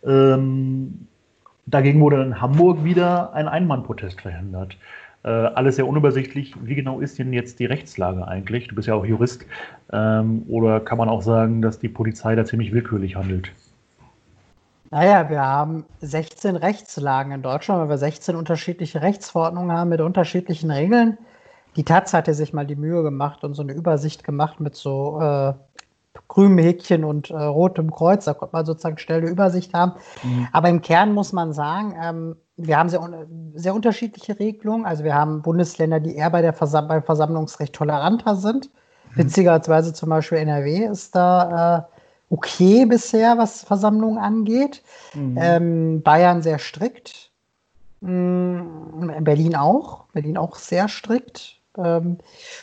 [0.04, 1.08] Ähm,
[1.70, 4.78] Dagegen wurde in Hamburg wieder ein Einmannprotest verhindert.
[5.24, 6.56] Äh, alles sehr unübersichtlich.
[6.64, 8.68] Wie genau ist denn jetzt die Rechtslage eigentlich?
[8.68, 9.46] Du bist ja auch Jurist.
[9.92, 13.52] Ähm, oder kann man auch sagen, dass die Polizei da ziemlich willkürlich handelt?
[14.90, 20.72] Naja, wir haben 16 Rechtslagen in Deutschland, weil wir 16 unterschiedliche Rechtsverordnungen haben mit unterschiedlichen
[20.72, 21.20] Regeln.
[21.80, 25.22] Die Taz hatte sich mal die Mühe gemacht und so eine Übersicht gemacht mit so
[25.22, 25.54] äh,
[26.28, 28.26] grünem Häkchen und äh, rotem Kreuz.
[28.26, 29.94] Da konnte man sozusagen schnell eine Übersicht haben.
[30.22, 30.50] Mhm.
[30.52, 33.00] Aber im Kern muss man sagen, ähm, wir haben sehr,
[33.54, 34.86] sehr unterschiedliche Regelungen.
[34.86, 38.70] Also wir haben Bundesländer, die eher bei der Versam beim Versammlungsrecht toleranter sind.
[39.12, 39.20] Mhm.
[39.20, 41.84] Witzigerweise zum Beispiel NRW ist da äh,
[42.30, 44.84] okay bisher, was Versammlungen angeht.
[45.14, 45.38] Mhm.
[45.40, 47.32] Ähm, Bayern sehr strikt.
[48.02, 50.08] Mm, Berlin auch.
[50.12, 51.59] Berlin auch sehr strikt.
[51.78, 52.18] Ähm,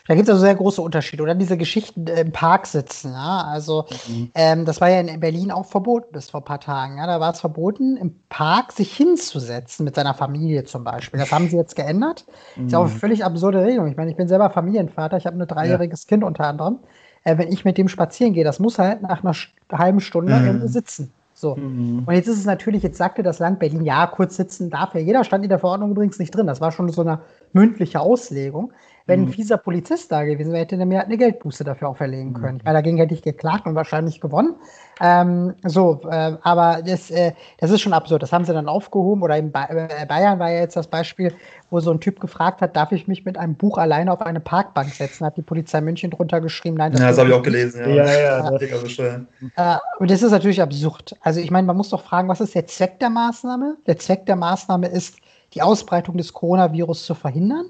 [0.08, 1.22] da gibt es also sehr große Unterschiede.
[1.22, 3.12] Oder diese Geschichten im Park sitzen.
[3.12, 3.44] Ja?
[3.46, 4.30] Also, mhm.
[4.34, 6.98] ähm, das war ja in Berlin auch verboten bis vor ein paar Tagen.
[6.98, 7.06] Ja?
[7.06, 11.20] Da war es verboten, im Park sich hinzusetzen mit seiner Familie zum Beispiel.
[11.20, 12.26] Das haben sie jetzt geändert.
[12.56, 12.66] Mhm.
[12.66, 12.98] Ist ja auch eine mhm.
[12.98, 13.88] völlig absurde Regelung.
[13.88, 15.16] Ich meine, ich bin selber Familienvater.
[15.16, 16.08] Ich habe ein dreijähriges ja.
[16.08, 16.80] Kind unter anderem.
[17.24, 19.34] Äh, wenn ich mit dem spazieren gehe, das muss halt nach einer
[19.72, 20.66] halben Stunde mhm.
[20.68, 21.12] sitzen.
[21.36, 21.54] So.
[21.54, 22.04] Mhm.
[22.06, 25.00] Und jetzt ist es natürlich, jetzt sagte das Land Berlin, ja, kurz sitzen darf ja
[25.00, 26.46] jeder, stand in der Verordnung übrigens nicht drin.
[26.46, 27.20] Das war schon so eine
[27.52, 28.72] mündliche Auslegung.
[29.06, 29.32] Wenn ein mhm.
[29.32, 32.34] fieser Polizist da gewesen wäre, hätte er mir halt eine Geldbuße dafür auferlegen mhm.
[32.34, 32.60] können.
[32.64, 34.56] Weil dagegen hätte ich geklagt und wahrscheinlich gewonnen.
[35.00, 38.22] Ähm, so, äh, aber das, äh, das ist schon absurd.
[38.22, 39.22] Das haben sie dann aufgehoben.
[39.22, 41.32] Oder in äh, Bayern war ja jetzt das Beispiel,
[41.70, 44.40] wo so ein Typ gefragt hat, darf ich mich mit einem Buch alleine auf eine
[44.40, 45.24] Parkbank setzen?
[45.24, 47.82] Hat die Polizei München drunter geschrieben, nein, das, ja, das habe ich auch gelesen.
[47.82, 48.50] Ja, ja, ja.
[48.50, 48.50] ja.
[48.50, 51.14] Das äh, und das ist natürlich absurd.
[51.20, 53.76] Also ich meine, man muss doch fragen, was ist der Zweck der Maßnahme?
[53.86, 55.16] Der Zweck der Maßnahme ist,
[55.54, 57.66] die Ausbreitung des Coronavirus zu verhindern.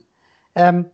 [0.55, 0.87] Ähm,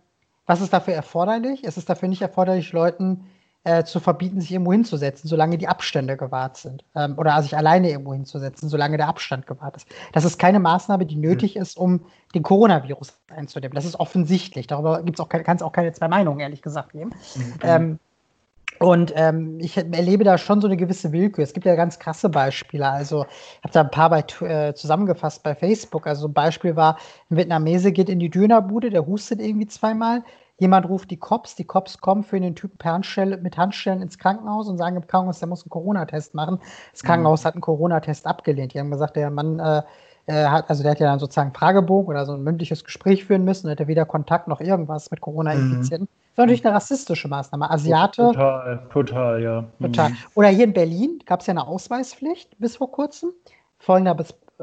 [0.45, 1.63] was ist dafür erforderlich?
[1.63, 3.25] Es ist dafür nicht erforderlich, Leuten
[3.63, 6.83] äh, zu verbieten, sich irgendwo hinzusetzen, solange die Abstände gewahrt sind.
[6.95, 9.87] Ähm, oder sich alleine irgendwo hinzusetzen, solange der Abstand gewahrt ist.
[10.11, 11.61] Das ist keine Maßnahme, die nötig mhm.
[11.61, 13.75] ist, um den Coronavirus einzudämmen.
[13.75, 14.67] Das ist offensichtlich.
[14.67, 17.11] Darüber kann es auch keine zwei Meinungen, ehrlich gesagt, geben.
[17.35, 17.53] Mhm.
[17.63, 17.99] Ähm,
[18.79, 21.43] und ähm, ich erlebe da schon so eine gewisse Willkür.
[21.43, 22.87] Es gibt ja ganz krasse Beispiele.
[22.87, 26.05] Also, ich habe da ein paar bei, äh, zusammengefasst bei Facebook.
[26.05, 26.97] Also, ein Beispiel war:
[27.29, 30.23] ein Vietnamese geht in die Dönerbude, der hustet irgendwie zweimal.
[30.59, 34.19] Jemand ruft die Cops, die Cops kommen für den Typen per Handstelle, mit Handstellen ins
[34.19, 36.59] Krankenhaus und sagen im Krankenhaus, der muss einen Corona-Test machen.
[36.91, 37.47] Das Krankenhaus mhm.
[37.47, 38.73] hat einen Corona-Test abgelehnt.
[38.73, 39.81] Die haben gesagt, der Mann äh,
[40.25, 43.25] äh, hat, also der hat ja dann sozusagen einen Fragebogen oder so ein mündliches Gespräch
[43.25, 46.05] führen müssen, hat er weder Kontakt noch irgendwas mit Corona-Infizierten.
[46.05, 46.23] Mhm.
[46.29, 47.69] Das war natürlich eine rassistische Maßnahme.
[47.69, 48.21] Asiate.
[48.23, 49.65] Total, total, ja.
[49.79, 50.09] Total.
[50.09, 50.15] Mhm.
[50.35, 53.31] Oder hier in Berlin gab es ja eine Ausweispflicht bis vor kurzem.
[53.77, 54.17] Folgender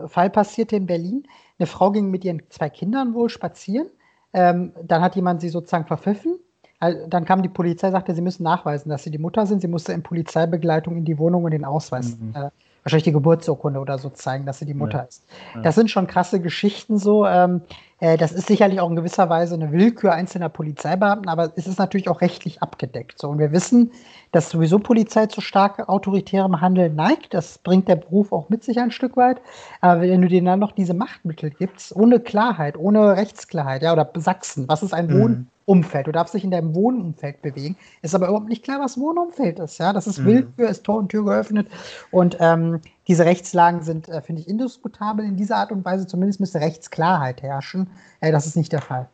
[0.06, 1.24] Fall passierte in Berlin.
[1.58, 3.88] Eine Frau ging mit ihren zwei Kindern wohl spazieren.
[4.32, 6.38] Ähm, dann hat jemand sie sozusagen verpfiffen.
[6.80, 9.60] Dann kam die Polizei, sagte, sie müssen nachweisen, dass sie die Mutter sind.
[9.60, 12.32] Sie musste in Polizeibegleitung in die Wohnung und den Ausweis mhm.
[12.34, 12.50] äh,
[12.82, 15.04] wahrscheinlich die Geburtsurkunde oder so zeigen, dass sie die Mutter ja.
[15.04, 15.24] ist.
[15.62, 17.26] Das sind schon krasse Geschichten so.
[17.26, 17.62] Ähm,
[18.00, 21.78] äh, das ist sicherlich auch in gewisser Weise eine Willkür einzelner Polizeibeamten, aber es ist
[21.78, 23.18] natürlich auch rechtlich abgedeckt.
[23.18, 23.28] So.
[23.28, 23.92] Und wir wissen,
[24.32, 27.34] dass sowieso Polizei zu stark autoritärem Handeln neigt.
[27.34, 29.40] Das bringt der Beruf auch mit sich ein Stück weit.
[29.80, 34.10] Aber wenn du denen dann noch diese Machtmittel gibst, ohne Klarheit, ohne Rechtsklarheit, ja, oder
[34.16, 35.46] Sachsen, was ist ein mhm.
[35.70, 36.06] Wohnumfeld?
[36.06, 37.76] Du darfst dich in deinem Wohnumfeld bewegen.
[38.02, 39.78] Ist aber überhaupt nicht klar, was Wohnumfeld ist.
[39.78, 40.26] Ja, das ist mhm.
[40.26, 41.68] Willkür, ist Tor und Tür geöffnet.
[42.10, 46.06] Und ähm, diese Rechtslagen sind, äh, finde ich, indiskutabel in dieser Art und Weise.
[46.06, 47.88] Zumindest müsste Rechtsklarheit herrschen.
[48.20, 49.08] Äh, das ist nicht der Fall.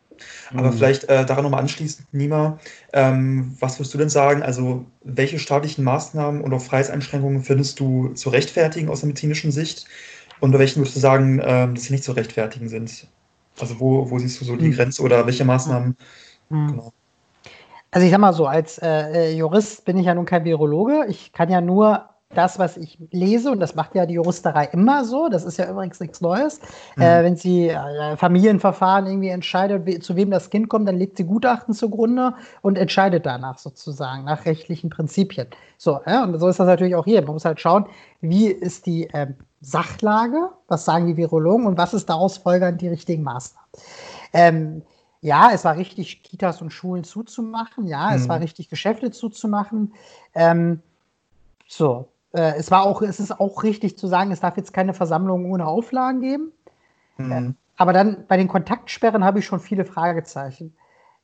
[0.54, 0.76] Aber mhm.
[0.76, 2.58] vielleicht äh, daran nochmal anschließend, Nima,
[2.94, 4.42] ähm, was würdest du denn sagen?
[4.42, 9.86] Also, welche staatlichen Maßnahmen und auch Freiheitseinschränkungen findest du zu rechtfertigen aus der medizinischen Sicht?
[10.40, 13.08] Und bei welchen würdest du sagen, ähm, dass sie nicht zu rechtfertigen sind?
[13.60, 14.72] Also, wo, wo siehst du so die mhm.
[14.72, 15.96] Grenze oder welche Maßnahmen?
[16.48, 16.68] Mhm.
[16.68, 16.92] Genau.
[17.90, 21.06] Also, ich sag mal so, als äh, Jurist bin ich ja nun kein Virologe.
[21.08, 25.04] Ich kann ja nur das, was ich lese, und das macht ja die Juristerei immer
[25.04, 26.60] so, das ist ja übrigens nichts Neues,
[26.96, 27.02] mhm.
[27.02, 31.16] äh, wenn sie äh, Familienverfahren irgendwie entscheidet, wie, zu wem das Kind kommt, dann legt
[31.16, 35.46] sie Gutachten zugrunde und entscheidet danach sozusagen, nach rechtlichen Prinzipien.
[35.78, 37.22] So, ja, und so ist das natürlich auch hier.
[37.22, 37.86] Man muss halt schauen,
[38.20, 39.28] wie ist die äh,
[39.60, 43.70] Sachlage, was sagen die Virologen und was ist daraus folgernd die richtigen Maßnahmen.
[44.32, 44.82] Ähm,
[45.26, 47.88] ja, es war richtig, Kitas und Schulen zuzumachen.
[47.88, 48.16] Ja, mhm.
[48.16, 49.92] es war richtig, Geschäfte zuzumachen.
[50.34, 50.80] Ähm,
[51.66, 54.94] so, äh, es war auch, es ist auch richtig zu sagen, es darf jetzt keine
[54.94, 56.52] Versammlung ohne Auflagen geben.
[57.16, 57.32] Mhm.
[57.32, 60.76] Äh, Aber dann bei den Kontaktsperren habe ich schon viele Fragezeichen.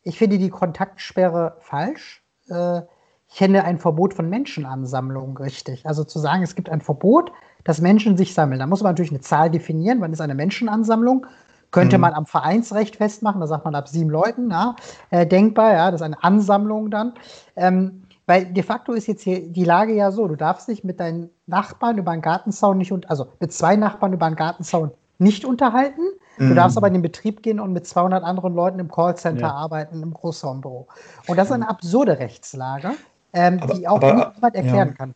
[0.03, 2.25] Ich finde die Kontaktsperre falsch.
[2.49, 2.81] Äh,
[3.29, 5.87] ich finde ein Verbot von Menschenansammlungen richtig.
[5.87, 7.31] Also zu sagen, es gibt ein Verbot,
[7.63, 8.59] dass Menschen sich sammeln.
[8.59, 10.01] Da muss man natürlich eine Zahl definieren.
[10.01, 11.25] Wann ist eine Menschenansammlung?
[11.73, 12.03] Könnte mhm.
[12.03, 14.77] man am Vereinsrecht festmachen, da sagt man ab sieben Leuten, ja,
[15.11, 17.15] äh, denkbar, ja, das ist eine Ansammlung dann.
[17.57, 21.01] Ähm, weil de facto ist jetzt hier die Lage ja so, du darfst dich mit
[21.01, 26.03] deinen Nachbarn über einen Gartenzaun nicht, also mit zwei Nachbarn über einen Gartenzaun nicht unterhalten.
[26.39, 26.55] Du mhm.
[26.55, 29.53] darfst aber in den Betrieb gehen und mit 200 anderen Leuten im Callcenter ja.
[29.53, 30.87] arbeiten, im Großraumbüro.
[31.27, 32.93] Und das ist eine absurde Rechtslage,
[33.33, 34.95] ähm, aber, die auch aber, niemand erklären ja.
[34.95, 35.15] kann.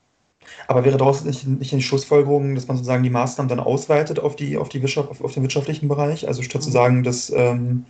[0.68, 4.36] Aber wäre daraus nicht, nicht in Schlussfolgerung, dass man sozusagen die Maßnahmen dann ausweitet auf,
[4.36, 6.26] die, auf, die Wirtschaft, auf, auf den wirtschaftlichen Bereich?
[6.26, 6.64] Also statt mhm.
[6.64, 7.84] zu sagen, dass, ähm,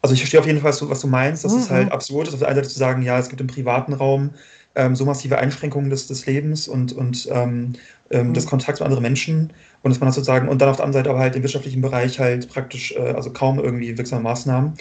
[0.00, 1.58] also ich verstehe auf jeden Fall, was du, was du meinst, dass mhm.
[1.58, 3.92] es halt absurd ist, auf der einen Seite zu sagen, ja, es gibt im privaten
[3.92, 4.30] Raum
[4.74, 7.74] ähm, so massive Einschränkungen des, des Lebens und, und ähm,
[8.10, 8.34] ähm mhm.
[8.34, 11.04] des Kontakts mit anderen Menschen und dass man das sozusagen, und dann auf der anderen
[11.04, 14.74] Seite aber halt im wirtschaftlichen Bereich halt praktisch, äh, also kaum irgendwie wirksame Maßnahmen.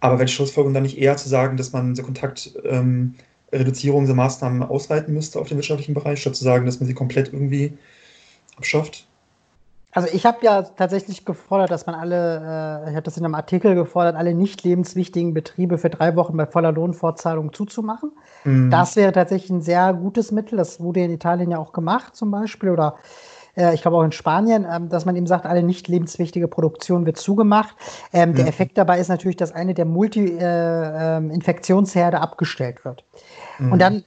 [0.00, 3.14] Aber welche Schlussfolgerung dann nicht eher zu sagen, dass man diese Kontakt, ähm,
[3.52, 6.94] Reduzierung dieser Maßnahmen ausweiten müsste auf den wirtschaftlichen Bereich, statt zu sagen, dass man sie
[6.94, 7.76] komplett irgendwie
[8.56, 9.06] abschafft?
[9.92, 13.34] Also ich habe ja tatsächlich gefordert, dass man alle, äh, ich habe das in einem
[13.34, 18.12] Artikel gefordert, alle nicht lebenswichtigen Betriebe für drei Wochen bei voller Lohnfortzahlung zuzumachen.
[18.44, 18.70] Mhm.
[18.70, 20.58] Das wäre tatsächlich ein sehr gutes Mittel.
[20.58, 22.96] Das wurde in Italien ja auch gemacht zum Beispiel oder
[23.58, 27.04] äh, ich glaube auch in Spanien, ähm, dass man eben sagt, alle nicht lebenswichtige Produktion
[27.04, 27.74] wird zugemacht.
[28.12, 28.36] Ähm, mhm.
[28.36, 33.02] Der Effekt dabei ist natürlich, dass eine der Multi-Infektionsherde äh, ähm, abgestellt wird.
[33.58, 33.72] Mhm.
[33.72, 34.04] Und dann,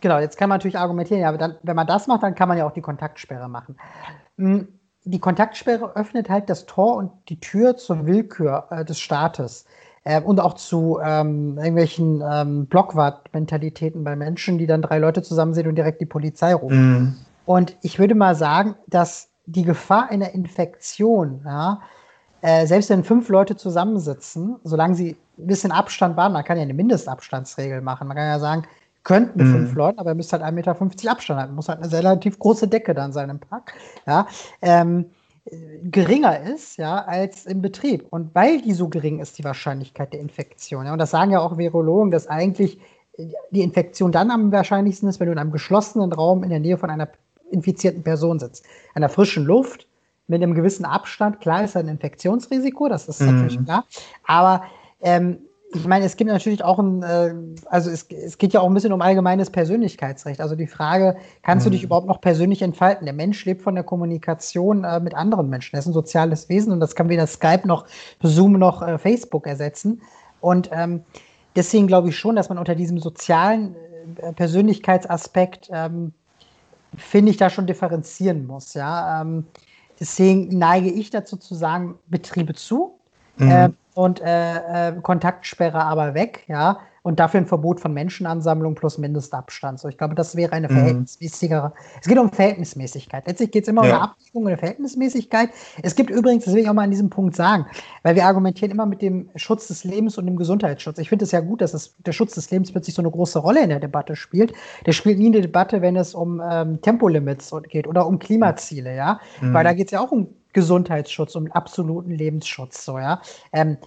[0.00, 2.48] genau, jetzt kann man natürlich argumentieren, ja, aber dann, wenn man das macht, dann kann
[2.48, 3.76] man ja auch die Kontaktsperre machen.
[4.36, 4.68] Hm,
[5.04, 9.64] die Kontaktsperre öffnet halt das Tor und die Tür zur Willkür äh, des Staates
[10.04, 15.54] äh, und auch zu ähm, irgendwelchen ähm, Blockwart-Mentalitäten bei Menschen, die dann drei Leute zusammen
[15.54, 16.92] sind und direkt die Polizei rufen.
[16.92, 17.16] Mhm.
[17.46, 21.80] Und ich würde mal sagen, dass die Gefahr einer Infektion, ja,
[22.42, 26.62] äh, selbst wenn fünf Leute zusammensitzen, solange sie ein bisschen Abstand waren, man kann ja
[26.62, 28.08] eine Mindestabstandsregel machen.
[28.08, 28.64] Man kann ja sagen,
[29.02, 29.52] könnten mhm.
[29.52, 31.54] fünf Leute, aber ihr müsst halt 1,50 Meter Abstand halten.
[31.54, 33.72] Muss halt eine relativ große Decke dann sein im Park.
[34.06, 34.26] Ja,
[34.62, 35.06] ähm,
[35.84, 38.06] geringer ist, ja, als im Betrieb.
[38.10, 40.86] Und weil die so gering ist, die Wahrscheinlichkeit der Infektion.
[40.86, 42.78] Ja, und das sagen ja auch Virologen, dass eigentlich
[43.50, 46.78] die Infektion dann am wahrscheinlichsten ist, wenn du in einem geschlossenen Raum in der Nähe
[46.78, 47.08] von einer
[47.50, 48.64] infizierten Person sitzt.
[48.94, 49.86] An der frischen Luft,
[50.26, 53.26] mit einem gewissen Abstand, klar ist ein Infektionsrisiko, das ist mhm.
[53.26, 53.84] natürlich klar.
[54.26, 54.62] Aber
[55.00, 55.38] ähm,
[55.72, 57.34] ich meine, es gibt natürlich auch ein, äh,
[57.66, 60.40] also es, es geht ja auch ein bisschen um allgemeines Persönlichkeitsrecht.
[60.40, 61.70] Also die Frage, kannst mhm.
[61.70, 63.04] du dich überhaupt noch persönlich entfalten?
[63.04, 65.76] Der Mensch lebt von der Kommunikation äh, mit anderen Menschen.
[65.76, 67.86] Er ist ein soziales Wesen und das kann weder Skype noch
[68.20, 70.02] Zoom noch äh, Facebook ersetzen.
[70.40, 71.04] Und ähm,
[71.54, 73.76] deswegen glaube ich schon, dass man unter diesem sozialen
[74.16, 76.12] äh, Persönlichkeitsaspekt ähm,
[76.96, 78.74] finde ich da schon differenzieren muss.
[78.74, 79.46] Ja, ähm,
[80.00, 82.98] deswegen neige ich dazu zu sagen, Betriebe zu.
[83.36, 83.76] Mhm.
[83.94, 89.80] Und äh, äh, Kontaktsperre aber weg, ja, und dafür ein Verbot von Menschenansammlung plus Mindestabstand.
[89.80, 90.74] So, ich glaube, das wäre eine mhm.
[90.74, 91.72] verhältnismäßigere.
[92.00, 93.26] Es geht um Verhältnismäßigkeit.
[93.26, 93.88] Letztlich geht es immer ja.
[93.88, 95.50] um eine Abwägung und eine Verhältnismäßigkeit.
[95.82, 97.66] Es gibt übrigens, das will ich auch mal an diesem Punkt sagen,
[98.02, 100.98] weil wir argumentieren immer mit dem Schutz des Lebens und dem Gesundheitsschutz.
[100.98, 103.38] Ich finde es ja gut, dass es, der Schutz des Lebens plötzlich so eine große
[103.38, 104.52] Rolle in der Debatte spielt.
[104.84, 109.20] Der spielt nie eine Debatte, wenn es um ähm, Tempolimits geht oder um Klimaziele, ja,
[109.40, 109.54] mhm.
[109.54, 113.20] weil da geht es ja auch um Gesundheitsschutz, um absoluten Lebensschutz, so, ja.
[113.52, 113.78] Ähm,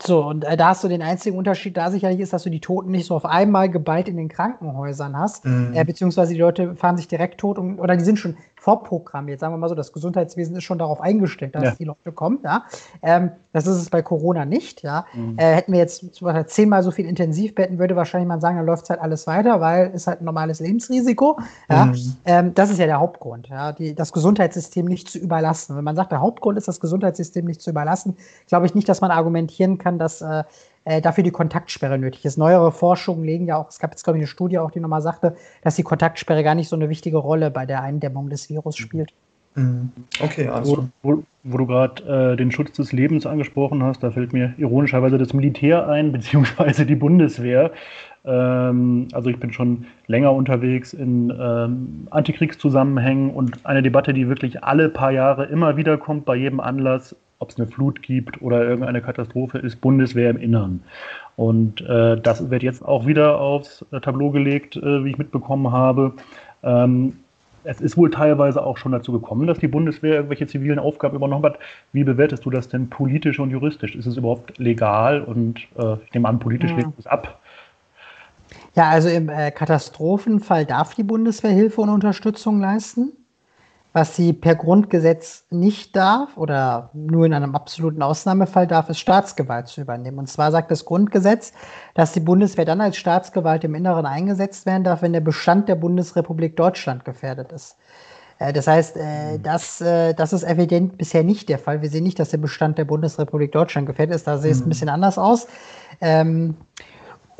[0.00, 2.60] so, und äh, da hast du den einzigen Unterschied da sicherlich ist, dass du die
[2.60, 5.72] Toten nicht so auf einmal geballt in den Krankenhäusern hast, mhm.
[5.74, 9.40] äh, beziehungsweise die Leute fahren sich direkt tot und, oder die sind schon vorprogrammiert.
[9.40, 11.74] Sagen wir mal so, das Gesundheitswesen ist schon darauf eingestellt, dass ja.
[11.78, 12.40] die Leute kommen.
[12.44, 12.64] Ja?
[13.02, 14.82] Ähm, das ist es bei Corona nicht.
[14.82, 15.06] Ja?
[15.14, 15.38] Mhm.
[15.38, 18.62] Äh, hätten wir jetzt zum Beispiel zehnmal so viel Intensivbetten, würde wahrscheinlich man sagen, da
[18.62, 21.38] läuft halt alles weiter, weil es halt ein normales Lebensrisiko.
[21.70, 21.86] Ja?
[21.86, 22.16] Mhm.
[22.26, 23.72] Ähm, das ist ja der Hauptgrund, ja?
[23.72, 25.76] Die, das Gesundheitssystem nicht zu überlassen.
[25.76, 29.00] Wenn man sagt, der Hauptgrund ist, das Gesundheitssystem nicht zu überlassen, glaube ich nicht, dass
[29.00, 30.44] man argumentieren kann, dass äh,
[30.84, 32.38] äh, dafür die Kontaktsperre nötig ist.
[32.38, 35.02] Neuere Forschungen legen ja auch, es gab jetzt, glaube ich, eine Studie auch, die nochmal
[35.02, 38.78] sagte, dass die Kontaktsperre gar nicht so eine wichtige Rolle bei der Eindämmung des Virus
[38.78, 38.82] mhm.
[38.82, 39.12] spielt.
[39.54, 39.90] Mhm.
[40.22, 40.88] Okay, also.
[41.02, 44.54] Wo, wo, wo du gerade äh, den Schutz des Lebens angesprochen hast, da fällt mir
[44.58, 47.72] ironischerweise das Militär ein, beziehungsweise die Bundeswehr.
[48.24, 54.62] Ähm, also ich bin schon länger unterwegs in ähm, Antikriegszusammenhängen und eine Debatte, die wirklich
[54.62, 58.62] alle paar Jahre immer wieder kommt, bei jedem Anlass, ob es eine Flut gibt oder
[58.62, 60.82] irgendeine Katastrophe, ist Bundeswehr im Innern.
[61.36, 66.12] Und äh, das wird jetzt auch wieder aufs Tableau gelegt, äh, wie ich mitbekommen habe.
[66.62, 67.14] Ähm,
[67.64, 71.44] es ist wohl teilweise auch schon dazu gekommen, dass die Bundeswehr irgendwelche zivilen Aufgaben übernommen
[71.44, 71.58] hat.
[71.92, 73.94] Wie bewertest du das denn politisch und juristisch?
[73.94, 75.22] Ist es überhaupt legal?
[75.22, 76.78] Und äh, ich nehme an, politisch ja.
[76.78, 77.39] lehnt es ab.
[78.76, 83.12] Ja, also im äh, Katastrophenfall darf die Bundeswehr Hilfe und Unterstützung leisten.
[83.92, 89.66] Was sie per Grundgesetz nicht darf oder nur in einem absoluten Ausnahmefall darf, ist Staatsgewalt
[89.66, 90.20] zu übernehmen.
[90.20, 91.52] Und zwar sagt das Grundgesetz,
[91.94, 95.74] dass die Bundeswehr dann als Staatsgewalt im Inneren eingesetzt werden darf, wenn der Bestand der
[95.74, 97.76] Bundesrepublik Deutschland gefährdet ist.
[98.38, 99.42] Äh, das heißt, äh, mhm.
[99.42, 101.82] das, das ist evident bisher nicht der Fall.
[101.82, 104.28] Wir sehen nicht, dass der Bestand der Bundesrepublik Deutschland gefährdet ist.
[104.28, 104.68] Da sieht es ein mhm.
[104.68, 105.48] bisschen anders aus.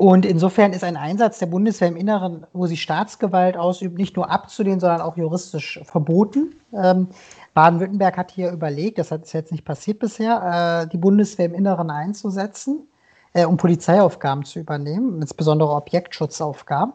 [0.01, 4.31] Und insofern ist ein Einsatz der Bundeswehr im Inneren, wo sie Staatsgewalt ausübt, nicht nur
[4.31, 6.55] abzulehnen, sondern auch juristisch verboten.
[6.73, 7.09] Ähm,
[7.53, 11.91] Baden-Württemberg hat hier überlegt, das ist jetzt nicht passiert bisher, äh, die Bundeswehr im Inneren
[11.91, 12.87] einzusetzen,
[13.33, 16.93] äh, um Polizeiaufgaben zu übernehmen, insbesondere Objektschutzaufgaben.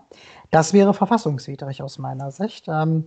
[0.51, 2.67] Das wäre verfassungswidrig aus meiner Sicht.
[2.67, 3.07] Ähm,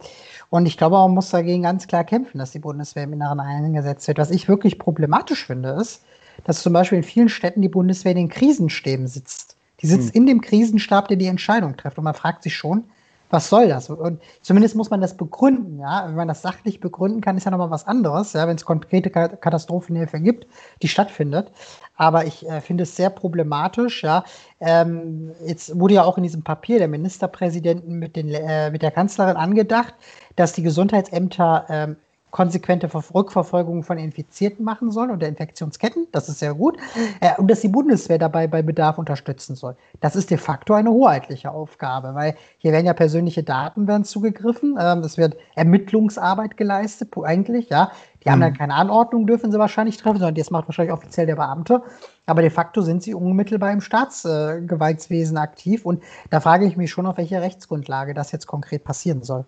[0.50, 4.08] und ich glaube, man muss dagegen ganz klar kämpfen, dass die Bundeswehr im Inneren eingesetzt
[4.08, 4.18] wird.
[4.18, 6.06] Was ich wirklich problematisch finde, ist,
[6.46, 9.58] dass zum Beispiel in vielen Städten die Bundeswehr in den Krisenstäben sitzt.
[9.82, 10.22] Die sitzt hm.
[10.22, 11.98] in dem Krisenstab, der die Entscheidung trifft.
[11.98, 12.86] Und man fragt sich schon,
[13.30, 13.90] was soll das?
[13.90, 16.08] Und zumindest muss man das begründen, ja.
[16.08, 19.10] Wenn man das sachlich begründen kann, ist ja nochmal was anderes, ja, wenn es konkrete
[19.10, 20.48] Katastrophenhilfe gibt,
[20.82, 21.52] die stattfindet.
[21.96, 24.24] Aber ich äh, finde es sehr problematisch, ja.
[24.60, 28.92] Ähm, jetzt wurde ja auch in diesem Papier der Ministerpräsidenten mit, den, äh, mit der
[28.92, 29.94] Kanzlerin angedacht,
[30.36, 31.98] dass die Gesundheitsämter ähm,
[32.32, 36.08] konsequente Rückverfolgung von Infizierten machen soll und der Infektionsketten.
[36.12, 36.78] Das ist sehr gut.
[37.22, 39.76] Äh, und dass die Bundeswehr dabei bei Bedarf unterstützen soll.
[40.00, 44.78] Das ist de facto eine hoheitliche Aufgabe, weil hier werden ja persönliche Daten werden zugegriffen.
[44.80, 47.92] Ähm, es wird Ermittlungsarbeit geleistet, eigentlich, ja.
[48.24, 48.34] Die mhm.
[48.34, 51.82] haben dann keine Anordnung, dürfen sie wahrscheinlich treffen, sondern das macht wahrscheinlich offiziell der Beamte.
[52.26, 55.86] Aber de facto sind sie unmittelbar im Staatsgewaltswesen äh, aktiv.
[55.86, 59.46] Und da frage ich mich schon, auf welcher Rechtsgrundlage das jetzt konkret passieren soll.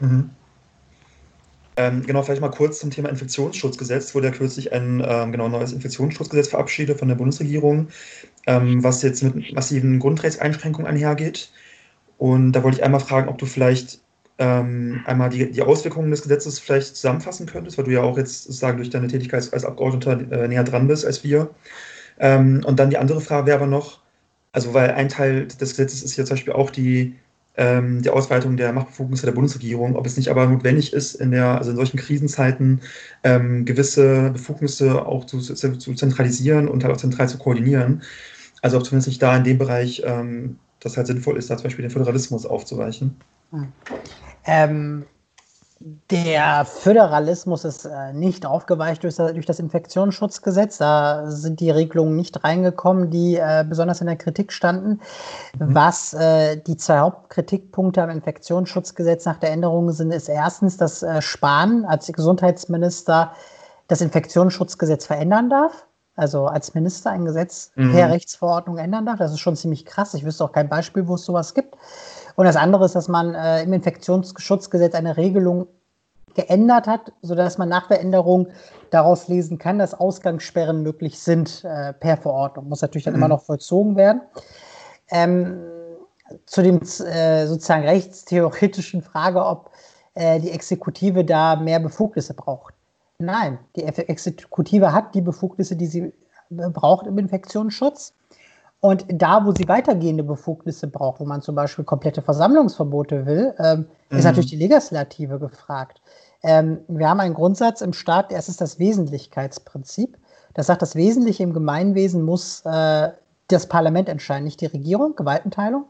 [0.00, 0.30] Mhm.
[1.76, 4.14] Ähm, genau, vielleicht mal kurz zum Thema Infektionsschutzgesetz.
[4.14, 7.88] Wurde ja kürzlich ein ähm, genau, neues Infektionsschutzgesetz verabschiedet von der Bundesregierung,
[8.46, 11.50] ähm, was jetzt mit massiven Grundrechtseinschränkungen einhergeht.
[12.18, 14.00] Und da wollte ich einmal fragen, ob du vielleicht
[14.38, 18.44] ähm, einmal die, die Auswirkungen des Gesetzes vielleicht zusammenfassen könntest, weil du ja auch jetzt
[18.44, 21.50] sozusagen durch deine Tätigkeit als Abgeordneter äh, näher dran bist als wir.
[22.18, 24.00] Ähm, und dann die andere Frage wäre aber noch,
[24.52, 27.16] also weil ein Teil des Gesetzes ist ja zum Beispiel auch die
[27.56, 31.58] ähm, die Ausweitung der Machtbefugnisse der Bundesregierung, ob es nicht aber notwendig ist, in der,
[31.58, 32.80] also in solchen Krisenzeiten
[33.22, 38.02] ähm, gewisse Befugnisse auch zu, zu, zentralisieren und halt auch zentral zu koordinieren.
[38.62, 41.64] Also auch zumindest nicht da in dem Bereich, ähm, das halt sinnvoll ist, da zum
[41.64, 43.16] Beispiel den Föderalismus aufzuweichen.
[43.50, 43.68] Hm.
[44.46, 45.04] Ähm,
[46.10, 50.78] der Föderalismus ist äh, nicht aufgeweicht durch, durch, das Infektionsschutzgesetz.
[50.78, 55.00] Da sind die Regelungen nicht reingekommen, die äh, besonders in der Kritik standen.
[55.58, 55.74] Mhm.
[55.74, 61.84] Was äh, die zwei Hauptkritikpunkte am Infektionsschutzgesetz nach der Änderung sind, ist erstens, dass Spahn
[61.84, 63.32] als Gesundheitsminister
[63.88, 65.84] das Infektionsschutzgesetz verändern darf.
[66.16, 67.92] Also als Minister ein Gesetz mhm.
[67.92, 69.18] per Rechtsverordnung ändern darf.
[69.18, 70.14] Das ist schon ziemlich krass.
[70.14, 71.76] Ich wüsste auch kein Beispiel, wo es sowas gibt.
[72.36, 75.68] Und das andere ist, dass man äh, im Infektionsschutzgesetz eine Regelung
[76.34, 78.48] geändert hat, sodass man nach der Änderung
[78.90, 82.68] daraus lesen kann, dass Ausgangssperren möglich sind äh, per Verordnung.
[82.68, 83.20] Muss natürlich dann mhm.
[83.20, 84.20] immer noch vollzogen werden.
[85.10, 85.60] Ähm,
[86.46, 89.70] zu dem äh, sozusagen rechtstheoretischen Frage, ob
[90.14, 92.74] äh, die Exekutive da mehr Befugnisse braucht.
[93.18, 96.12] Nein, die Exekutive hat die Befugnisse, die sie äh,
[96.70, 98.14] braucht im Infektionsschutz.
[98.84, 103.86] Und da, wo sie weitergehende Befugnisse braucht, wo man zum Beispiel komplette Versammlungsverbote will, ähm,
[104.10, 104.18] mhm.
[104.18, 106.02] ist natürlich die Legislative gefragt.
[106.42, 110.18] Ähm, wir haben einen Grundsatz im Staat, der ist das Wesentlichkeitsprinzip.
[110.52, 113.08] Das sagt, das Wesentliche im Gemeinwesen muss äh,
[113.48, 115.84] das Parlament entscheiden, nicht die Regierung, Gewaltenteilung.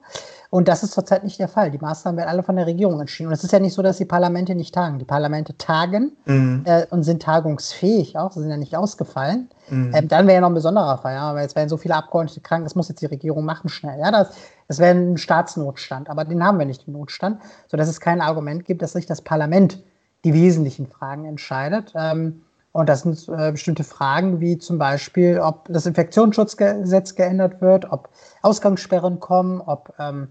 [0.51, 1.71] Und das ist zurzeit nicht der Fall.
[1.71, 3.29] Die Maßnahmen werden alle von der Regierung entschieden.
[3.29, 4.99] Und es ist ja nicht so, dass die Parlamente nicht tagen.
[4.99, 6.63] Die Parlamente tagen mhm.
[6.65, 8.33] äh, und sind tagungsfähig auch.
[8.33, 9.49] Sie sind ja nicht ausgefallen.
[9.69, 9.93] Mhm.
[9.95, 11.15] Ähm, dann wäre ja noch ein besonderer Fall.
[11.15, 11.23] Ja?
[11.23, 13.99] Aber jetzt werden so viele Abgeordnete krank, das muss jetzt die Regierung machen schnell.
[13.99, 14.31] Ja, das,
[14.69, 16.09] das wäre ein Staatsnotstand.
[16.09, 17.41] Aber den haben wir nicht, den Notstand.
[17.69, 19.81] Sodass es kein Argument gibt, dass sich das Parlament
[20.25, 21.93] die wesentlichen Fragen entscheidet.
[21.97, 22.43] Ähm,
[22.75, 28.09] und das sind äh, bestimmte Fragen, wie zum Beispiel, ob das Infektionsschutzgesetz geändert wird, ob
[28.43, 30.27] Ausgangssperren kommen, ob ähm,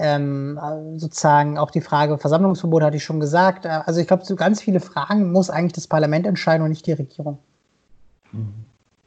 [0.00, 0.58] ähm,
[0.96, 3.64] sozusagen auch die Frage Versammlungsverbot hatte ich schon gesagt.
[3.64, 6.84] Äh, also ich glaube, so ganz viele Fragen muss eigentlich das Parlament entscheiden und nicht
[6.84, 7.38] die Regierung.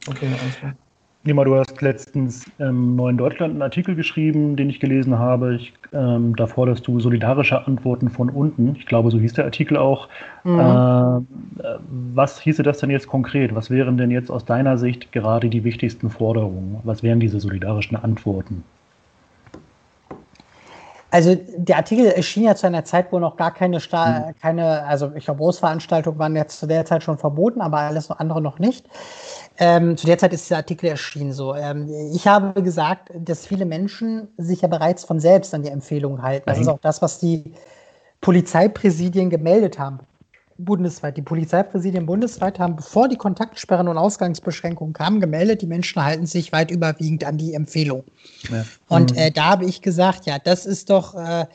[0.08, 0.72] Okay, alles klar.
[1.28, 5.56] Nima, du hast letztens im Neuen Deutschland einen Artikel geschrieben, den ich gelesen habe.
[5.56, 8.76] Ich, ähm, da forderst du solidarische Antworten von unten.
[8.76, 10.08] Ich glaube, so hieß der Artikel auch.
[10.44, 10.58] Mhm.
[10.58, 11.62] Äh,
[12.14, 13.54] was hieße das denn jetzt konkret?
[13.54, 16.80] Was wären denn jetzt aus deiner Sicht gerade die wichtigsten Forderungen?
[16.84, 18.64] Was wären diese solidarischen Antworten?
[21.10, 24.40] Also der Artikel erschien ja zu einer Zeit, wo noch gar keine, Sta mhm.
[24.40, 28.40] keine also ich glaube, Großveranstaltungen waren jetzt zu der Zeit schon verboten, aber alles andere
[28.40, 28.86] noch nicht.
[29.58, 31.54] Ähm, zu der Zeit ist der Artikel erschienen so.
[31.54, 36.22] Ähm, ich habe gesagt, dass viele Menschen sich ja bereits von selbst an die Empfehlungen
[36.22, 36.44] halten.
[36.46, 37.52] Das ist auch das, was die
[38.20, 40.00] Polizeipräsidien gemeldet haben.
[40.58, 41.16] bundesweit.
[41.16, 46.52] Die Polizeipräsidien bundesweit haben, bevor die Kontaktsperren und Ausgangsbeschränkungen kamen, gemeldet, die Menschen halten sich
[46.52, 48.04] weit überwiegend an die Empfehlung.
[48.50, 48.64] Ja.
[48.88, 49.18] Und mhm.
[49.18, 51.46] äh, da habe ich gesagt, ja, das ist doch äh,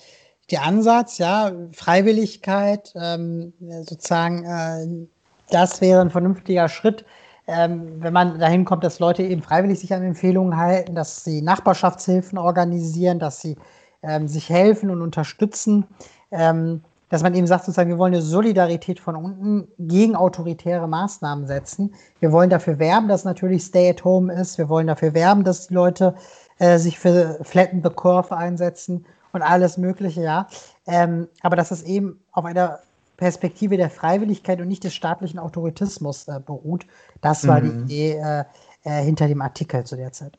[0.51, 5.07] der Ansatz, ja, Freiwilligkeit, ähm, sozusagen, äh,
[5.51, 7.05] das wäre ein vernünftiger Schritt.
[7.47, 11.41] Ähm, wenn man dahin kommt, dass Leute eben freiwillig sich an Empfehlungen halten, dass sie
[11.41, 13.57] Nachbarschaftshilfen organisieren, dass sie
[14.01, 15.85] ähm, sich helfen und unterstützen,
[16.31, 21.45] ähm, dass man eben sagt, sozusagen, wir wollen eine Solidarität von unten gegen autoritäre Maßnahmen
[21.45, 21.93] setzen.
[22.19, 24.57] Wir wollen dafür werben, dass natürlich Stay at Home ist.
[24.57, 26.15] Wir wollen dafür werben, dass die Leute
[26.59, 30.47] äh, sich für Flatten the Curve einsetzen und alles Mögliche, ja.
[30.87, 32.79] Ähm, aber dass es eben auf einer
[33.23, 36.85] Perspektive der Freiwilligkeit und nicht des staatlichen Autoritismus äh, beruht.
[37.21, 37.87] Das war mhm.
[37.87, 38.43] die Idee äh,
[38.83, 40.37] äh, hinter dem Artikel zu der Zeit.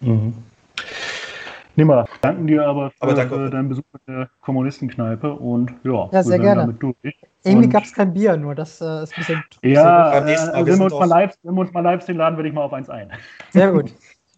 [0.00, 0.32] Mhm.
[1.74, 3.50] Nima, danken dir aber für aber danke.
[3.50, 6.72] deinen Besuch in der Kommunistenkneipe und ja, ja sehr gerne.
[7.42, 9.44] Irgendwie gab es kein Bier, nur das äh, ist ein bisschen.
[9.62, 12.48] Ja, äh, wenn, wir uns mal live, wenn wir uns mal live sehen, laden, werde
[12.48, 13.10] ich mal auf eins ein.
[13.50, 13.92] Sehr gut.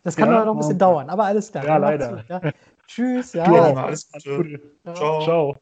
[0.04, 1.66] Das kann ja, noch ein bisschen dauern, aber alles klar.
[1.66, 2.24] Ja, leider.
[2.28, 2.40] ja.
[2.86, 3.44] Tschüss, ja.
[3.44, 4.58] ja alles Gute.
[4.94, 5.22] Ciao.
[5.22, 5.56] Ciao.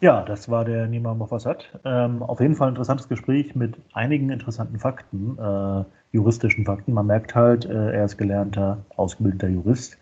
[0.00, 1.70] Ja, das war der Nima Mofassat.
[1.84, 6.92] Ähm, auf jeden Fall ein interessantes Gespräch mit einigen interessanten Fakten, äh, juristischen Fakten.
[6.92, 9.96] Man merkt halt, äh, er ist gelernter, ausgebildeter Jurist.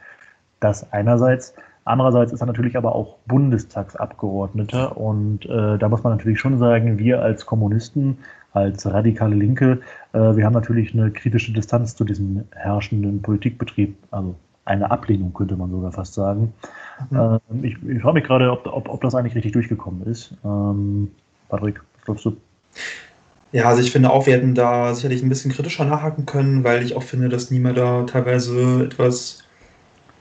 [0.61, 1.55] Das einerseits.
[1.85, 6.99] Andererseits ist er natürlich aber auch Bundestagsabgeordneter und äh, da muss man natürlich schon sagen,
[6.99, 8.17] wir als Kommunisten,
[8.53, 9.81] als radikale Linke,
[10.15, 14.35] äh, wir haben natürlich eine kritische Distanz zu diesem herrschenden Politikbetrieb, also
[14.65, 16.53] eine Ablehnung könnte man sogar fast sagen.
[17.11, 17.41] Mhm.
[17.51, 20.35] Ähm, ich, ich frage mich gerade, ob, ob, ob, das eigentlich richtig durchgekommen ist.
[20.45, 21.11] Ähm,
[21.49, 22.37] Patrick, was glaubst du?
[23.53, 26.83] Ja, also ich finde auch, wir hätten da sicherlich ein bisschen kritischer nachhaken können, weil
[26.83, 29.44] ich auch finde, dass niemand da teilweise etwas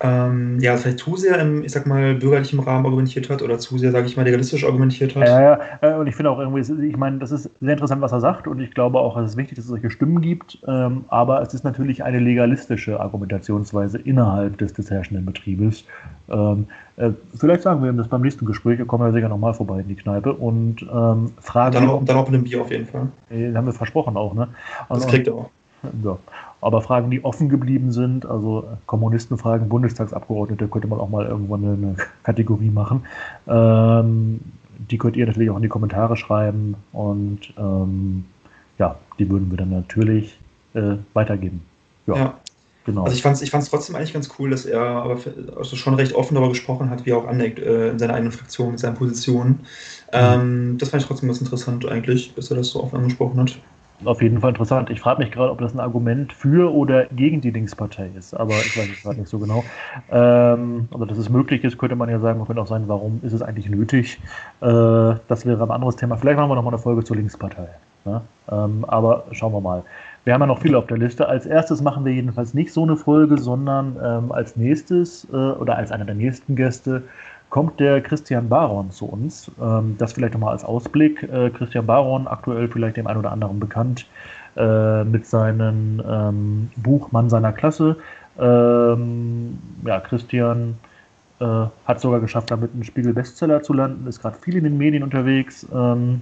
[0.04, 3.78] ähm, ja, vielleicht zu sehr im, ich sag mal, bürgerlichen Rahmen argumentiert hat oder zu
[3.78, 5.26] sehr, sage ich mal, legalistisch argumentiert hat.
[5.26, 8.12] Ja, ja, äh, und ich finde auch irgendwie, ich meine, das ist sehr interessant, was
[8.12, 11.06] er sagt und ich glaube auch, es ist wichtig, dass es solche Stimmen gibt, ähm,
[11.08, 15.86] aber es ist natürlich eine legalistische Argumentationsweise innerhalb des, des herrschenden Betriebes.
[16.30, 19.54] Ähm, äh, vielleicht sagen wir ihm das beim nächsten Gespräch, wir kommen ja sicher nochmal
[19.54, 21.76] vorbei in die Kneipe und ähm, fragen.
[21.76, 23.08] Dann auch, dann auch mit einem Bier auf jeden Fall.
[23.30, 24.50] Den haben wir versprochen auch, ne?
[24.90, 25.50] Und, das kriegt er auch.
[26.04, 26.18] Ja.
[26.62, 31.96] Aber Fragen, die offen geblieben sind, also Kommunistenfragen, Bundestagsabgeordnete, könnte man auch mal irgendwann eine,
[32.24, 33.06] Kategorie machen.
[33.48, 34.40] Ähm,
[34.90, 38.26] die könnt ihr natürlich auch in die Kommentare schreiben und ähm,
[38.80, 40.40] ja, die würden wir dann natürlich
[40.74, 41.62] äh, weitergeben.
[42.08, 42.34] Ja, ja.
[42.86, 43.04] Genau.
[43.04, 45.18] Also ich fand es ich fand's trotzdem eigentlich ganz cool, dass er aber
[45.56, 48.34] also schon recht offen darüber gesprochen hat, wie er auch aneckt äh, in seiner eigenen
[48.34, 49.50] Fraktion, mit seinen Positionen.
[49.52, 49.60] Mhm.
[50.12, 53.58] Ähm, das fand ich trotzdem ganz interessant eigentlich, dass er das so offen angesprochen hat
[54.06, 54.90] auf jeden Fall interessant.
[54.90, 58.54] Ich frage mich gerade, ob das ein Argument für oder gegen die Linkspartei ist, aber
[58.54, 59.64] ich weiß es gerade nicht so genau.
[60.12, 63.20] Ähm, also, dass es möglich ist, könnte man ja sagen, man könnte auch sagen, warum
[63.24, 64.20] ist es eigentlich nötig?
[64.62, 64.66] Äh,
[65.28, 66.18] das wäre ein anderes Thema.
[66.18, 67.68] Vielleicht machen wir nochmal eine Folge zur Linkspartei.
[68.06, 68.22] Ne?
[68.52, 69.84] Ähm, aber schauen wir mal.
[70.26, 71.28] Wir haben ja noch viel auf der Liste.
[71.28, 75.76] Als erstes machen wir jedenfalls nicht so eine Folge, sondern ähm, als nächstes äh, oder
[75.76, 77.04] als einer der nächsten Gäste
[77.54, 79.52] kommt der Christian Baron zu uns.
[79.62, 81.22] Ähm, das vielleicht nochmal als Ausblick.
[81.22, 84.08] Äh, Christian Baron, aktuell vielleicht dem einen oder anderen bekannt,
[84.58, 87.96] äh, mit seinem ähm, Buch Mann seiner Klasse.
[88.40, 90.80] Ähm, ja, Christian
[91.40, 95.04] äh, hat sogar geschafft, damit einen Spiegel-Bestseller zu landen, ist gerade viel in den Medien
[95.04, 95.68] unterwegs.
[95.72, 96.22] Ähm,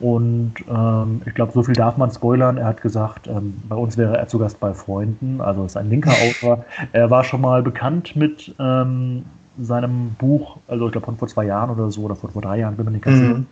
[0.00, 2.58] und ähm, ich glaube, so viel darf man spoilern.
[2.58, 5.88] Er hat gesagt, ähm, bei uns wäre er zu Gast bei Freunden, also ist ein
[5.88, 6.62] linker Autor.
[6.92, 9.24] Er war schon mal bekannt mit ähm,
[9.60, 12.58] seinem Buch, also ich glaube von vor zwei Jahren oder so, oder vor, vor drei
[12.58, 13.34] Jahren, bin mir nicht ganz sicher.
[13.34, 13.46] Mhm.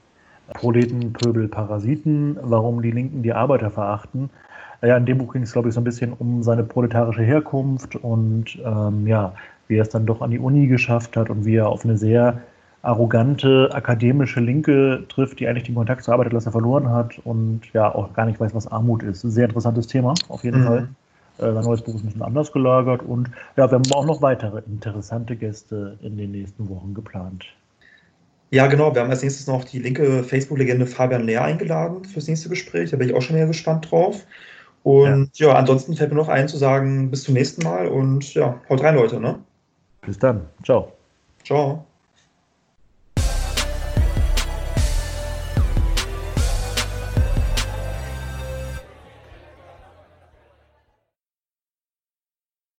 [0.54, 4.30] Proleten, Pöbel, Parasiten, warum die Linken die Arbeiter verachten.
[4.82, 7.96] Ja, in dem Buch ging es, glaube ich, so ein bisschen um seine proletarische Herkunft
[7.96, 9.34] und ähm, ja,
[9.68, 11.96] wie er es dann doch an die Uni geschafft hat und wie er auf eine
[11.96, 12.40] sehr
[12.82, 18.14] arrogante akademische Linke trifft, die eigentlich den Kontakt zur Arbeiterklasse verloren hat und ja auch
[18.14, 19.20] gar nicht weiß, was Armut ist.
[19.20, 20.66] Sehr interessantes Thema, auf jeden mhm.
[20.66, 20.88] Fall.
[21.40, 24.20] Äh, sein neues Buch ist ein bisschen anders gelagert und ja, wir haben auch noch
[24.22, 27.46] weitere interessante Gäste in den nächsten Wochen geplant.
[28.50, 28.94] Ja, genau.
[28.94, 32.90] Wir haben als nächstes noch die linke Facebook-Legende Fabian Lehr eingeladen fürs nächste Gespräch.
[32.90, 34.26] Da bin ich auch schon sehr gespannt drauf.
[34.82, 35.48] Und ja.
[35.48, 38.82] ja, ansonsten fällt mir noch ein zu sagen, bis zum nächsten Mal und ja, haut
[38.82, 39.20] rein, Leute.
[39.20, 39.38] Ne?
[40.02, 40.46] Bis dann.
[40.64, 40.92] Ciao.
[41.44, 41.84] Ciao.